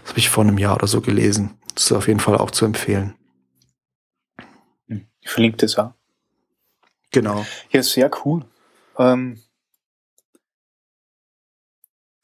[0.00, 1.50] das habe ich vor einem Jahr oder so gelesen.
[1.74, 3.12] Das ist auf jeden Fall auch zu empfehlen.
[5.26, 5.90] Ich verlinke das auch.
[7.10, 7.44] Genau.
[7.70, 8.44] Ja, sehr cool.
[8.96, 9.42] Ähm,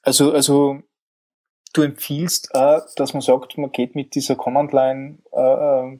[0.04, 0.82] also, also
[1.72, 5.98] du empfiehlst auch, dass man sagt, man geht mit dieser Command Line äh, äh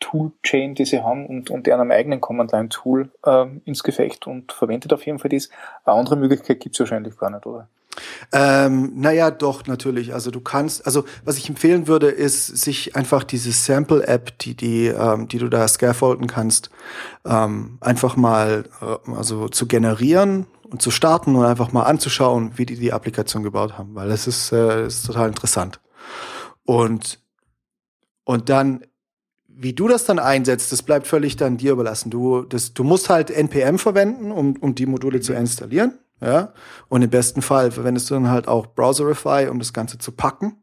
[0.00, 4.50] Toolchain, die sie haben und, und einem eigenen Command Line Tool äh, ins Gefecht und
[4.50, 5.50] verwendet auf jeden Fall das.
[5.84, 7.68] Eine andere Möglichkeit gibt es wahrscheinlich gar nicht, oder?
[8.32, 10.14] Ähm, naja, doch, natürlich.
[10.14, 14.86] Also du kannst, also was ich empfehlen würde, ist, sich einfach diese Sample-App, die, die,
[14.86, 16.70] ähm, die du da scaffolden kannst,
[17.24, 22.66] ähm, einfach mal äh, also zu generieren und zu starten und einfach mal anzuschauen, wie
[22.66, 25.80] die die Applikation gebaut haben, weil das ist, äh, ist total interessant.
[26.64, 27.18] Und,
[28.24, 28.84] und dann,
[29.48, 32.10] wie du das dann einsetzt, das bleibt völlig dann dir überlassen.
[32.10, 35.98] Du, das, du musst halt NPM verwenden, um, um die Module zu installieren.
[36.20, 36.52] Ja?
[36.88, 40.56] Und im besten Fall verwendest du dann halt auch Browserify, um das Ganze zu packen.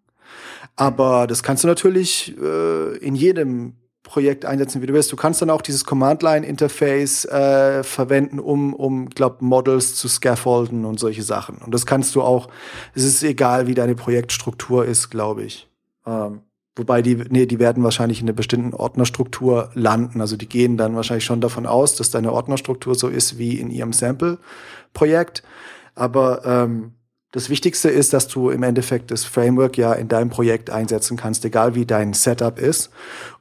[0.75, 5.11] Aber das kannst du natürlich äh, in jedem Projekt einsetzen, wie du willst.
[5.11, 10.99] Du kannst dann auch dieses Command-Line-Interface äh, verwenden, um, um, glaub, Models zu scaffolden und
[10.99, 11.57] solche Sachen.
[11.57, 12.47] Und das kannst du auch,
[12.95, 15.69] es ist egal, wie deine Projektstruktur ist, glaube ich.
[16.05, 16.41] Ähm,
[16.77, 20.21] wobei die, nee, die werden wahrscheinlich in einer bestimmten Ordnerstruktur landen.
[20.21, 23.71] Also die gehen dann wahrscheinlich schon davon aus, dass deine Ordnerstruktur so ist wie in
[23.71, 25.43] ihrem Sample-Projekt.
[25.95, 26.93] Aber ähm,
[27.31, 31.43] das Wichtigste ist, dass du im Endeffekt das Framework ja in deinem Projekt einsetzen kannst,
[31.43, 32.89] egal wie dein Setup ist.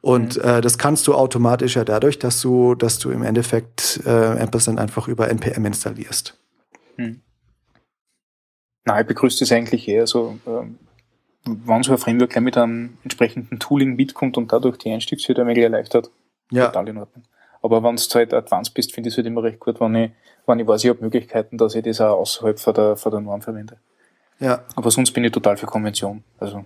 [0.01, 0.43] Und mhm.
[0.43, 4.81] äh, das kannst du automatisch ja dadurch, dass du, dass du im Endeffekt äh, Ampersand
[4.81, 6.39] einfach über npm installierst.
[6.97, 7.21] Mhm.
[8.85, 10.79] Na, ich begrüße das eigentlich eher so, ähm,
[11.47, 15.57] wenn so ein Framework gleich mit einem entsprechenden Tooling mitkommt und dadurch die Einstiegshürde ein
[15.57, 16.11] erleichtert.
[16.51, 16.67] Ja.
[16.67, 17.25] Total in Ordnung.
[17.63, 20.11] Aber wenn du halt advanced bist, finde ich es halt immer recht gut, wenn ich,
[20.47, 23.21] wenn ich weiß, ich habe Möglichkeiten, dass ich das auch außerhalb von der, von der
[23.21, 23.79] Norm verwende.
[24.39, 24.65] Ja.
[24.75, 26.23] Aber sonst bin ich total für Konvention.
[26.39, 26.65] Also.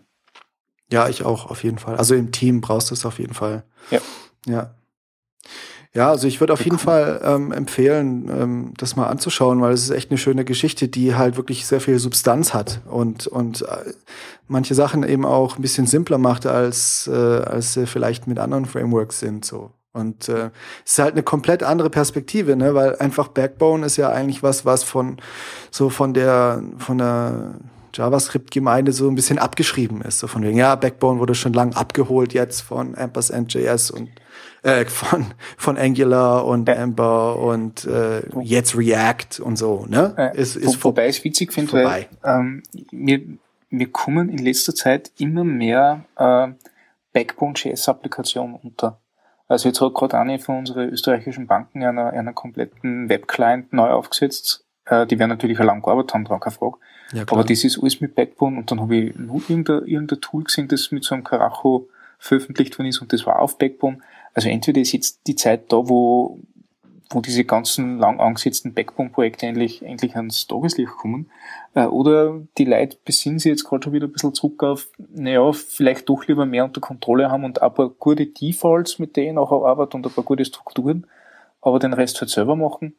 [0.90, 1.96] Ja, ich auch, auf jeden Fall.
[1.96, 3.62] Also im Team brauchst du es auf jeden Fall.
[3.90, 4.00] Ja.
[4.46, 4.74] Ja.
[5.92, 9.82] Ja, also ich würde auf jeden Fall ähm, empfehlen, ähm, das mal anzuschauen, weil es
[9.82, 13.92] ist echt eine schöne Geschichte, die halt wirklich sehr viel Substanz hat und und äh,
[14.46, 18.66] manche Sachen eben auch ein bisschen simpler macht als äh, als sie vielleicht mit anderen
[18.66, 19.72] Frameworks sind so.
[19.92, 20.50] Und äh,
[20.84, 22.74] es ist halt eine komplett andere Perspektive, ne?
[22.74, 25.16] weil einfach Backbone ist ja eigentlich was, was von
[25.72, 27.54] so von der von der
[27.94, 30.20] JavaScript-Gemeinde so ein bisschen abgeschrieben ist.
[30.20, 34.08] So von wegen, ja, Backbone wurde schon lang abgeholt jetzt von Ampersand.js und
[34.62, 36.74] äh, von, von Angular und ja.
[36.74, 40.14] Ember und äh, jetzt React und so, ne?
[40.16, 43.20] Äh, ist, ist Wo, wobei ich es witzig finde, weil ähm, wir,
[43.70, 46.48] wir kommen in letzter Zeit immer mehr äh,
[47.12, 49.00] Backbone.js-Applikationen unter.
[49.48, 54.64] Also jetzt hat gerade eine von unseren österreichischen Banken einen, einen kompletten Webclient neu aufgesetzt.
[54.84, 56.76] Äh, die werden natürlich lang gearbeitet haben, keine Frage.
[57.12, 60.44] Ja, Aber das ist alles mit Backbone und dann habe ich nur irgendein, irgendein Tool
[60.44, 61.88] gesehen, das mit so einem Karacho
[62.18, 63.98] veröffentlicht worden ist und das war auf Backbone.
[64.34, 66.38] Also entweder ist jetzt die Zeit da, wo,
[67.10, 71.30] wo diese ganzen lang angesetzten Backbone-Projekte endlich, endlich ans Tageslicht kommen,
[71.74, 75.52] äh, oder die Leute besinnen sich jetzt gerade schon wieder ein bisschen zurück auf, naja,
[75.52, 79.50] vielleicht doch lieber mehr unter Kontrolle haben und ein paar gute Defaults, mit denen auch
[79.64, 81.06] arbeiten und ein paar gute Strukturen,
[81.60, 82.94] aber den Rest halt selber machen,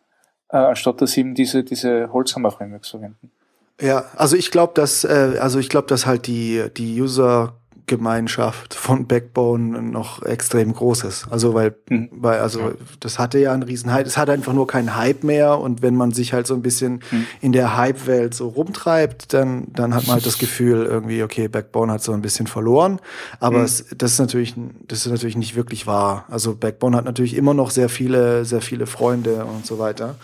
[0.50, 3.32] äh, anstatt dass eben diese, diese Holzhammer-Frameworks verwenden.
[3.80, 7.56] Ja, also ich glaube, dass äh, also ich glaube, dass halt die die User
[7.88, 11.28] Gemeinschaft von Backbone noch extrem groß ist.
[11.30, 12.10] Also weil, mhm.
[12.12, 14.06] weil also das hatte ja einen riesen Hype.
[14.06, 17.02] Es hat einfach nur keinen Hype mehr und wenn man sich halt so ein bisschen
[17.12, 17.28] mhm.
[17.42, 21.92] in der Hype-Welt so rumtreibt, dann dann hat man halt das Gefühl irgendwie, okay, Backbone
[21.92, 23.00] hat so ein bisschen verloren.
[23.40, 23.66] Aber mhm.
[23.66, 24.56] es, das ist natürlich
[24.88, 26.26] das ist natürlich nicht wirklich wahr.
[26.30, 30.16] Also Backbone hat natürlich immer noch sehr viele sehr viele Freunde und so weiter.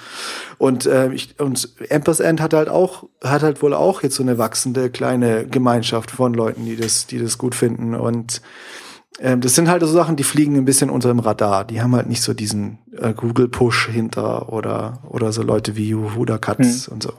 [0.57, 4.37] Und äh, ich, und Ampersand hat halt auch hat halt wohl auch jetzt so eine
[4.37, 7.95] wachsende kleine Gemeinschaft von Leuten, die das die das gut finden.
[7.95, 8.41] Und
[9.19, 11.65] ähm, das sind halt so Sachen, die fliegen ein bisschen unter dem Radar.
[11.65, 16.37] Die haben halt nicht so diesen äh, Google-Push hinter oder, oder so Leute wie Huda
[16.37, 16.93] Katz mhm.
[16.93, 17.13] und so.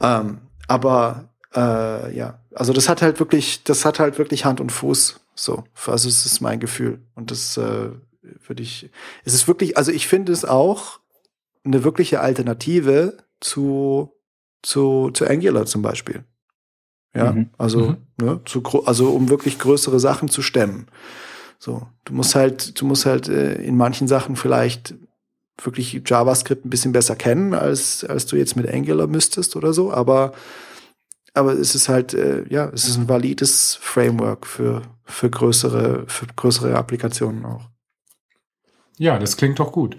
[0.00, 4.70] Ähm, aber äh, ja, also das hat halt wirklich, das hat halt wirklich Hand und
[4.70, 5.20] Fuß.
[5.34, 7.00] So, also es ist mein Gefühl.
[7.14, 7.90] Und das äh,
[8.46, 8.90] würde ich,
[9.24, 11.00] es ist wirklich, also ich finde es auch
[11.64, 14.12] eine wirkliche Alternative zu,
[14.62, 16.24] zu, zu Angular zum Beispiel.
[17.14, 17.50] Ja, mhm.
[17.58, 17.96] also, mhm.
[18.20, 20.86] Ne, zu, also um wirklich größere Sachen zu stemmen.
[21.58, 24.94] So, du musst halt, du musst halt äh, in manchen Sachen vielleicht
[25.62, 29.92] wirklich JavaScript ein bisschen besser kennen, als, als du jetzt mit Angular müsstest oder so,
[29.92, 30.32] aber,
[31.32, 36.26] aber es ist halt, äh, ja, es ist ein valides Framework für, für größere, für
[36.26, 37.68] größere Applikationen auch.
[38.98, 39.96] Ja, das klingt doch gut.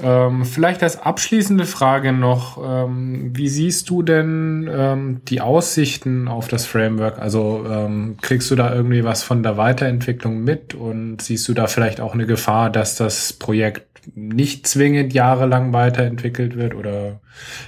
[0.00, 6.48] Ähm, vielleicht als abschließende Frage noch, ähm, wie siehst du denn ähm, die Aussichten auf
[6.48, 7.18] das Framework?
[7.18, 11.66] Also ähm, kriegst du da irgendwie was von der Weiterentwicklung mit und siehst du da
[11.66, 17.20] vielleicht auch eine Gefahr, dass das Projekt nicht zwingend jahrelang weiterentwickelt wird oder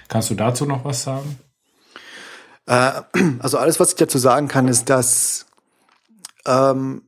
[0.09, 1.39] kannst du dazu noch was sagen?
[2.67, 3.03] Äh,
[3.41, 5.45] also alles, was ich dazu sagen kann, ist, dass
[6.47, 7.03] ähm,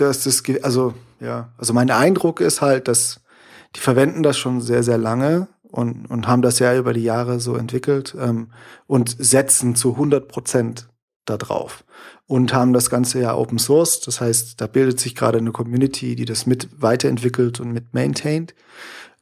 [0.00, 3.20] dass das, also ja, also mein Eindruck ist halt, dass
[3.76, 7.40] die verwenden das schon sehr, sehr lange und, und haben das ja über die Jahre
[7.40, 8.50] so entwickelt ähm,
[8.86, 10.88] und setzen zu 100 Prozent
[11.26, 11.84] da drauf
[12.26, 14.00] und haben das Ganze ja Open Source.
[14.00, 18.54] Das heißt, da bildet sich gerade eine Community, die das mit weiterentwickelt und mit maintained.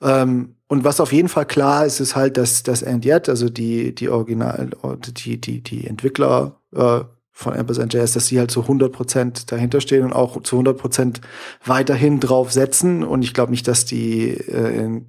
[0.00, 3.48] Ähm, und was auf jeden Fall klar ist, ist halt, dass das And Yet, also
[3.48, 7.00] die, die Original, die, die, die Entwickler äh,
[7.38, 11.20] von Ampersand.js, dass sie halt zu 100 Prozent dahinter stehen und auch zu 100 Prozent
[11.66, 13.04] weiterhin drauf setzen.
[13.04, 15.02] Und ich glaube nicht, dass die, äh,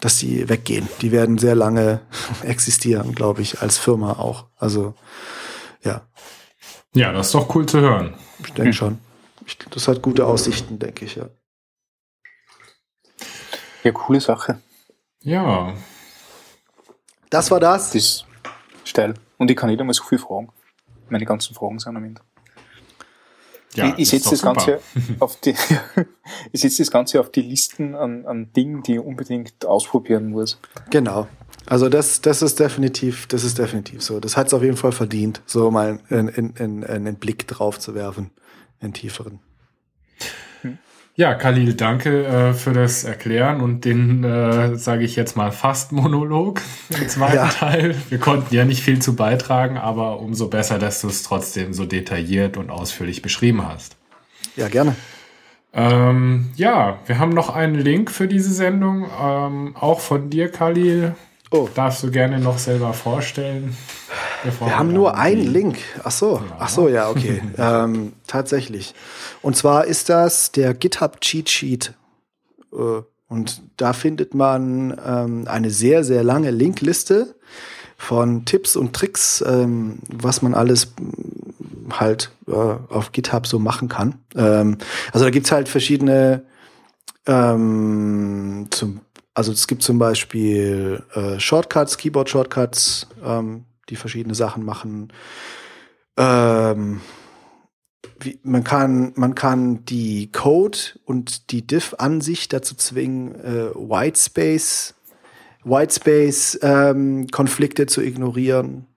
[0.00, 0.88] dass die weggehen.
[1.00, 2.00] Die werden sehr lange
[2.42, 4.46] existieren, glaube ich, als Firma auch.
[4.56, 4.94] Also,
[5.84, 6.02] ja.
[6.92, 8.14] Ja, das ist doch cool zu hören.
[8.44, 8.98] Ich denke schon.
[9.70, 11.28] Das hat gute Aussichten, denke ich, ja.
[13.84, 14.60] Ja, coole Sache.
[15.20, 15.72] Ja.
[17.30, 17.92] Das war das.
[17.92, 18.26] Das ist
[18.82, 19.14] steil.
[19.36, 20.48] Und ich kann nicht einmal so viel fragen.
[21.10, 22.20] Meine ganzen Fragen sind am Ende.
[23.74, 24.42] ja ich ich setze das.
[24.42, 24.80] Ganze
[25.18, 25.54] auf die,
[26.52, 30.60] ich setze das Ganze auf die Listen an, an Dingen, die ich unbedingt ausprobieren muss.
[30.90, 31.28] Genau.
[31.66, 34.20] Also das, das ist definitiv, das ist definitiv so.
[34.20, 37.94] Das hat es auf jeden Fall verdient, so mal einen, einen, einen Blick drauf zu
[37.94, 38.30] werfen,
[38.80, 39.40] einen tieferen.
[41.18, 45.90] Ja, Khalil, danke äh, für das Erklären und den, äh, sage ich jetzt mal, fast
[45.90, 46.60] Monolog
[46.90, 47.48] im zweiten Ja.
[47.48, 47.96] Teil.
[48.08, 51.86] Wir konnten ja nicht viel zu beitragen, aber umso besser, dass du es trotzdem so
[51.86, 53.96] detailliert und ausführlich beschrieben hast.
[54.54, 54.94] Ja, gerne.
[55.72, 61.16] Ähm, ja, wir haben noch einen Link für diese Sendung, ähm, auch von dir, Khalil.
[61.50, 61.68] Oh.
[61.74, 63.76] Darfst du gerne noch selber vorstellen?
[64.44, 65.78] bevor Wir haben nur einen Link.
[66.04, 66.56] Ach so, Ja.
[66.58, 67.42] ach so, ja, okay.
[67.58, 68.94] ähm, tatsächlich.
[69.42, 71.94] Und zwar ist das der GitHub Cheat Sheet.
[72.72, 77.34] Äh, Und da findet man ähm, eine sehr, sehr lange Linkliste
[77.96, 83.88] von Tipps und Tricks, ähm, was man alles mm, halt äh, auf GitHub so machen
[83.88, 84.14] kann.
[84.36, 84.78] Ähm,
[85.12, 86.42] also da gibt's halt verschiedene
[87.26, 89.00] ähm, zum,
[89.38, 95.12] also es gibt zum Beispiel äh, Shortcuts, Keyboard-Shortcuts, ähm, die verschiedene Sachen machen.
[96.16, 97.00] Ähm,
[98.18, 104.96] wie, man kann man kann die Code und die Diff-Ansicht dazu zwingen, äh, Whitespace
[105.62, 108.88] Whitespace ähm, zu ignorieren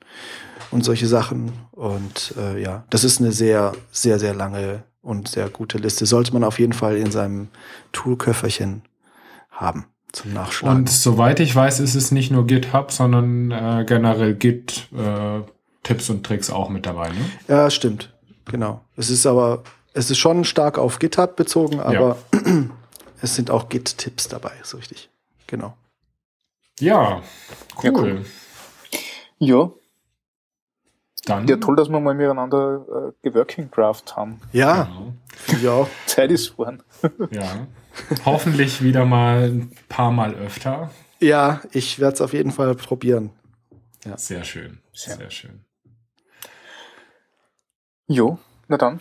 [0.72, 1.52] und solche Sachen.
[1.70, 6.08] Und äh, ja, das ist eine sehr, sehr, sehr lange und sehr gute Liste.
[6.08, 7.50] Sollte man auf jeden Fall in seinem
[7.92, 8.82] Toolköfferchen
[9.52, 10.80] haben zum Nachschlagen.
[10.80, 15.42] Und soweit ich weiß, ist es nicht nur GitHub, sondern äh, generell Git äh,
[15.84, 17.10] Tipps und Tricks auch mit dabei.
[17.10, 17.26] Ne?
[17.48, 18.14] ja, stimmt.
[18.46, 18.82] Genau.
[18.96, 22.18] Es ist aber, es ist schon stark auf GitHub bezogen, aber
[23.22, 25.10] es sind auch Git-Tipps dabei, ist richtig.
[25.48, 25.76] Genau.
[26.80, 27.22] Ja,
[27.78, 27.84] cool.
[27.84, 28.26] Ja, cool.
[29.38, 29.72] Ja,
[31.26, 32.86] Dann ja toll, dass wir mal miteinander
[33.24, 34.40] äh, geworking Craft haben.
[34.52, 34.88] Ja,
[35.48, 35.82] Genau.
[35.82, 35.88] auch.
[36.06, 36.84] Zeit ist worden.
[37.32, 37.68] Ja.
[38.26, 40.92] Hoffentlich wieder mal ein paar Mal öfter.
[41.20, 43.32] Ja, ich werde es auf jeden Fall probieren.
[44.16, 44.80] Sehr schön.
[44.94, 45.18] Sehr.
[45.18, 45.66] Sehr schön.
[48.08, 49.00] Jo, na dann,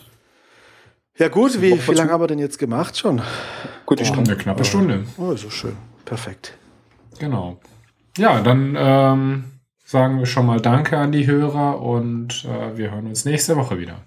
[1.16, 3.22] Ja gut, wie, wie lange haben wir denn jetzt gemacht schon?
[3.86, 4.32] gute Oh, Stunde.
[4.32, 5.04] eine knappe Stunde.
[5.16, 5.76] Oh, so schön.
[6.04, 6.56] Perfekt.
[7.18, 7.58] Genau.
[8.16, 9.44] Ja, dann ähm,
[9.84, 13.78] sagen wir schon mal Danke an die Hörer und äh, wir hören uns nächste Woche
[13.78, 14.02] wieder.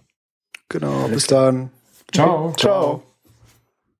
[0.69, 1.71] Genau, bis dann.
[2.13, 2.53] Ciao.
[2.57, 3.03] Ciao.